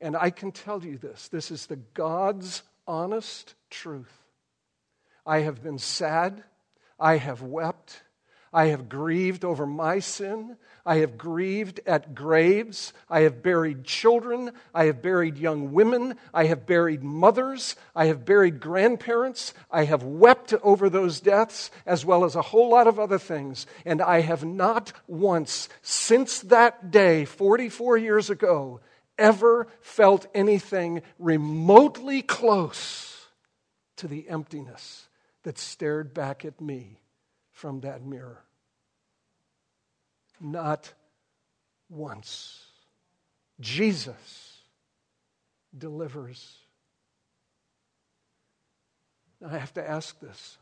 And 0.00 0.16
I 0.16 0.30
can 0.30 0.52
tell 0.52 0.84
you 0.84 0.96
this 0.96 1.26
this 1.26 1.50
is 1.50 1.66
the 1.66 1.74
God's 1.74 2.62
honest 2.86 3.56
truth. 3.68 4.12
I 5.26 5.40
have 5.40 5.60
been 5.60 5.78
sad, 5.78 6.44
I 6.96 7.16
have 7.16 7.42
wept, 7.42 8.04
I 8.52 8.66
have 8.66 8.88
grieved 8.88 9.44
over 9.44 9.66
my 9.66 9.98
sin. 9.98 10.56
I 10.86 10.96
have 10.98 11.18
grieved 11.18 11.80
at 11.86 12.14
graves. 12.14 12.94
I 13.10 13.20
have 13.20 13.42
buried 13.42 13.84
children. 13.84 14.52
I 14.74 14.86
have 14.86 15.02
buried 15.02 15.36
young 15.36 15.72
women. 15.72 16.16
I 16.32 16.44
have 16.44 16.66
buried 16.66 17.02
mothers. 17.02 17.76
I 17.94 18.06
have 18.06 18.24
buried 18.24 18.60
grandparents. 18.60 19.52
I 19.70 19.84
have 19.84 20.02
wept 20.02 20.54
over 20.62 20.88
those 20.88 21.20
deaths, 21.20 21.70
as 21.84 22.04
well 22.04 22.24
as 22.24 22.34
a 22.34 22.42
whole 22.42 22.70
lot 22.70 22.86
of 22.86 22.98
other 22.98 23.18
things. 23.18 23.66
And 23.84 24.00
I 24.00 24.20
have 24.20 24.44
not 24.44 24.92
once, 25.06 25.68
since 25.82 26.40
that 26.40 26.90
day, 26.90 27.26
44 27.26 27.98
years 27.98 28.30
ago, 28.30 28.80
ever 29.18 29.66
felt 29.80 30.26
anything 30.34 31.02
remotely 31.18 32.22
close 32.22 33.26
to 33.96 34.08
the 34.08 34.28
emptiness 34.28 35.08
that 35.42 35.58
stared 35.58 36.14
back 36.14 36.44
at 36.44 36.60
me 36.60 37.00
from 37.58 37.80
that 37.80 38.04
mirror. 38.04 38.40
Not 40.40 40.92
once. 41.90 42.66
Jesus 43.58 44.58
delivers. 45.76 46.58
Now, 49.40 49.48
I 49.48 49.58
have 49.58 49.74
to 49.74 49.90
ask 49.90 50.20
this. 50.20 50.56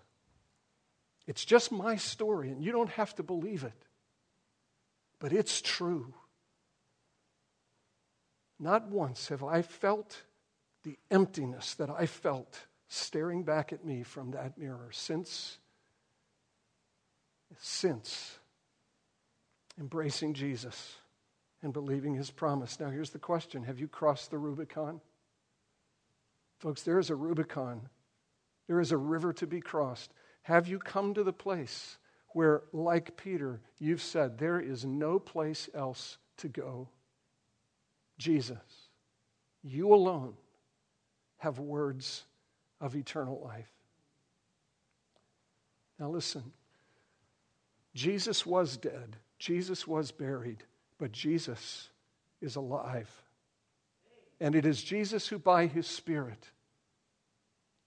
It's 1.26 1.44
just 1.44 1.70
my 1.70 1.96
story, 1.96 2.48
and 2.48 2.64
you 2.64 2.72
don't 2.72 2.88
have 2.88 3.14
to 3.16 3.22
believe 3.22 3.62
it, 3.62 3.84
but 5.18 5.34
it's 5.34 5.60
true. 5.60 6.14
Not 8.58 8.88
once 8.88 9.28
have 9.28 9.44
I 9.44 9.60
felt 9.60 10.22
the 10.82 10.96
emptiness 11.10 11.74
that 11.74 11.90
I 11.90 12.06
felt 12.06 12.58
staring 12.88 13.42
back 13.42 13.74
at 13.74 13.84
me 13.84 14.02
from 14.02 14.30
that 14.30 14.56
mirror 14.56 14.88
since 14.92 15.58
since 17.58 18.38
embracing 19.78 20.34
Jesus 20.34 20.96
and 21.62 21.72
believing 21.72 22.14
his 22.14 22.30
promise. 22.30 22.78
Now, 22.80 22.90
here's 22.90 23.10
the 23.10 23.18
question 23.18 23.64
Have 23.64 23.78
you 23.78 23.88
crossed 23.88 24.30
the 24.30 24.38
Rubicon? 24.38 25.00
Folks, 26.58 26.82
there 26.82 26.98
is 26.98 27.10
a 27.10 27.14
Rubicon, 27.14 27.88
there 28.66 28.80
is 28.80 28.92
a 28.92 28.96
river 28.96 29.32
to 29.34 29.46
be 29.46 29.60
crossed. 29.60 30.12
Have 30.42 30.68
you 30.68 30.78
come 30.78 31.12
to 31.14 31.24
the 31.24 31.32
place 31.32 31.98
where, 32.28 32.62
like 32.72 33.16
Peter, 33.16 33.60
you've 33.78 34.02
said, 34.02 34.38
There 34.38 34.60
is 34.60 34.84
no 34.84 35.18
place 35.18 35.68
else 35.74 36.18
to 36.38 36.48
go? 36.48 36.88
Jesus, 38.18 38.58
you 39.62 39.92
alone 39.92 40.34
have 41.38 41.58
words 41.58 42.24
of 42.80 42.96
eternal 42.96 43.42
life. 43.44 43.68
Now, 45.98 46.08
listen. 46.10 46.52
Jesus 47.96 48.44
was 48.44 48.76
dead, 48.76 49.16
Jesus 49.38 49.86
was 49.86 50.12
buried, 50.12 50.62
but 50.98 51.12
Jesus 51.12 51.88
is 52.42 52.56
alive. 52.56 53.10
And 54.38 54.54
it 54.54 54.66
is 54.66 54.84
Jesus 54.84 55.26
who, 55.26 55.38
by 55.38 55.66
his 55.66 55.86
Spirit, 55.86 56.50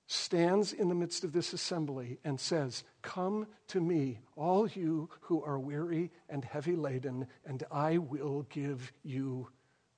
stands 0.08 0.74
in 0.74 0.90
the 0.90 0.96
midst 0.96 1.24
of 1.24 1.32
this 1.32 1.54
assembly 1.54 2.18
and 2.24 2.40
says, 2.40 2.84
Come 3.04 3.46
to 3.68 3.80
me, 3.80 4.20
all 4.36 4.68
you 4.68 5.10
who 5.22 5.44
are 5.44 5.60
weary 5.60 6.10
and 6.28 6.44
heavy 6.44 6.76
laden, 6.76 7.28
and 7.46 7.64
I 7.72 8.00
will 8.00 8.48
give 8.50 8.92
you 9.04 9.50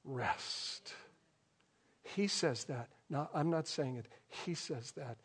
rest. 0.03 0.93
He 2.03 2.27
says 2.27 2.65
that. 2.65 2.89
I'm 3.33 3.49
not 3.49 3.67
saying 3.67 3.97
it. 3.97 4.07
He 4.45 4.53
says 4.53 4.91
that. 4.91 5.17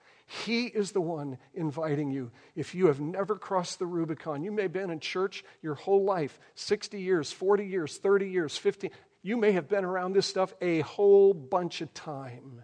He 0.45 0.67
is 0.67 0.93
the 0.93 1.01
one 1.01 1.39
inviting 1.55 2.11
you. 2.11 2.33
If 2.57 2.75
you 2.75 2.89
have 2.89 3.01
never 3.01 3.37
crossed 3.37 3.79
the 3.79 3.87
Rubicon, 3.87 4.43
you 4.43 4.51
may 4.51 4.63
have 4.63 4.73
been 4.73 4.91
in 4.91 4.99
church 4.99 5.45
your 5.63 5.75
whole 5.75 6.05
life 6.05 6.39
60 6.57 7.01
years, 7.01 7.31
40 7.31 7.65
years, 7.67 7.97
30 7.99 8.29
years, 8.29 8.57
50. 8.57 8.91
You 9.23 9.37
may 9.37 9.53
have 9.53 9.69
been 9.69 9.85
around 9.85 10.15
this 10.15 10.27
stuff 10.27 10.53
a 10.61 10.81
whole 10.81 11.33
bunch 11.33 11.81
of 11.81 11.95
time, 11.95 12.63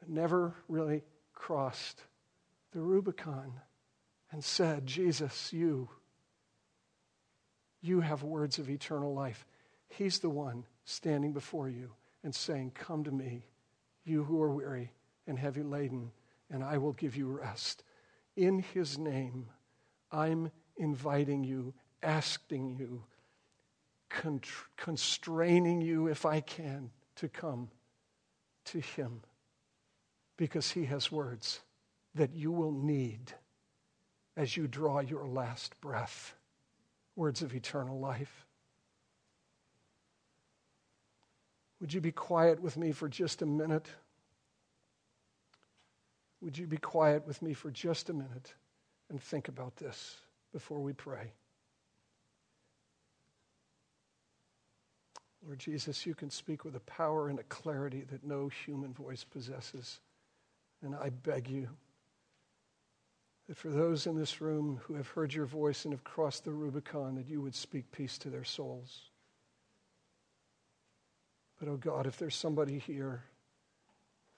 but 0.00 0.08
never 0.08 0.54
really 0.68 1.02
crossed 1.34 2.02
the 2.72 2.80
Rubicon 2.80 3.52
and 4.32 4.42
said, 4.42 4.86
Jesus, 4.86 5.52
you, 5.52 5.90
you 7.82 8.00
have 8.00 8.22
words 8.22 8.58
of 8.58 8.70
eternal 8.70 9.14
life. 9.14 9.46
He's 9.88 10.20
the 10.20 10.30
one 10.30 10.64
standing 10.84 11.32
before 11.32 11.68
you 11.68 11.90
and 12.22 12.34
saying, 12.34 12.72
Come 12.74 13.04
to 13.04 13.10
me, 13.10 13.44
you 14.04 14.24
who 14.24 14.42
are 14.42 14.50
weary 14.50 14.92
and 15.26 15.38
heavy 15.38 15.62
laden, 15.62 16.10
and 16.50 16.62
I 16.62 16.78
will 16.78 16.92
give 16.92 17.16
you 17.16 17.26
rest. 17.26 17.82
In 18.36 18.60
his 18.60 18.98
name, 18.98 19.46
I'm 20.12 20.50
inviting 20.76 21.44
you, 21.44 21.74
asking 22.02 22.76
you, 22.78 23.04
constraining 24.76 25.80
you, 25.80 26.08
if 26.08 26.26
I 26.26 26.40
can, 26.40 26.90
to 27.16 27.28
come 27.28 27.68
to 28.66 28.80
him 28.80 29.20
because 30.36 30.70
he 30.70 30.84
has 30.86 31.12
words 31.12 31.60
that 32.14 32.34
you 32.34 32.50
will 32.50 32.72
need 32.72 33.32
as 34.36 34.56
you 34.56 34.66
draw 34.66 35.00
your 35.00 35.26
last 35.26 35.80
breath 35.80 36.34
words 37.16 37.42
of 37.42 37.54
eternal 37.54 37.98
life. 37.98 38.46
Would 41.84 41.92
you 41.92 42.00
be 42.00 42.12
quiet 42.12 42.62
with 42.62 42.78
me 42.78 42.92
for 42.92 43.10
just 43.10 43.42
a 43.42 43.46
minute? 43.46 43.86
Would 46.40 46.56
you 46.56 46.66
be 46.66 46.78
quiet 46.78 47.26
with 47.26 47.42
me 47.42 47.52
for 47.52 47.70
just 47.70 48.08
a 48.08 48.14
minute 48.14 48.54
and 49.10 49.20
think 49.20 49.48
about 49.48 49.76
this 49.76 50.16
before 50.50 50.80
we 50.80 50.94
pray? 50.94 51.32
Lord 55.44 55.58
Jesus, 55.58 56.06
you 56.06 56.14
can 56.14 56.30
speak 56.30 56.64
with 56.64 56.74
a 56.74 56.80
power 56.80 57.28
and 57.28 57.38
a 57.38 57.44
clarity 57.50 58.04
that 58.10 58.24
no 58.24 58.48
human 58.48 58.94
voice 58.94 59.22
possesses. 59.22 60.00
And 60.80 60.94
I 60.94 61.10
beg 61.10 61.50
you 61.50 61.68
that 63.46 63.58
for 63.58 63.68
those 63.68 64.06
in 64.06 64.16
this 64.16 64.40
room 64.40 64.80
who 64.84 64.94
have 64.94 65.08
heard 65.08 65.34
your 65.34 65.44
voice 65.44 65.84
and 65.84 65.92
have 65.92 66.02
crossed 66.02 66.44
the 66.44 66.52
Rubicon, 66.52 67.14
that 67.16 67.28
you 67.28 67.42
would 67.42 67.54
speak 67.54 67.92
peace 67.92 68.16
to 68.16 68.30
their 68.30 68.42
souls. 68.42 69.10
But, 71.64 71.70
oh 71.70 71.76
God, 71.78 72.06
if 72.06 72.18
there's 72.18 72.36
somebody 72.36 72.78
here 72.78 73.24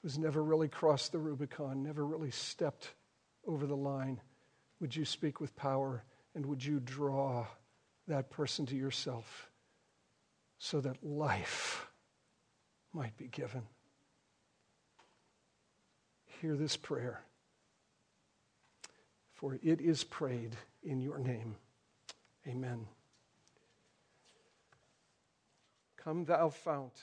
who's 0.00 0.16
never 0.16 0.44
really 0.44 0.68
crossed 0.68 1.10
the 1.10 1.18
Rubicon, 1.18 1.82
never 1.82 2.06
really 2.06 2.30
stepped 2.30 2.90
over 3.44 3.66
the 3.66 3.74
line, 3.74 4.20
would 4.78 4.94
you 4.94 5.04
speak 5.04 5.40
with 5.40 5.56
power 5.56 6.04
and 6.36 6.46
would 6.46 6.64
you 6.64 6.78
draw 6.78 7.44
that 8.06 8.30
person 8.30 8.64
to 8.66 8.76
yourself 8.76 9.50
so 10.58 10.80
that 10.82 11.02
life 11.02 11.88
might 12.92 13.16
be 13.16 13.26
given? 13.26 13.62
Hear 16.40 16.54
this 16.54 16.76
prayer, 16.76 17.22
for 19.34 19.58
it 19.64 19.80
is 19.80 20.04
prayed 20.04 20.54
in 20.84 21.00
your 21.00 21.18
name. 21.18 21.56
Amen. 22.46 22.86
Come, 25.96 26.24
thou 26.24 26.50
fount 26.50 26.94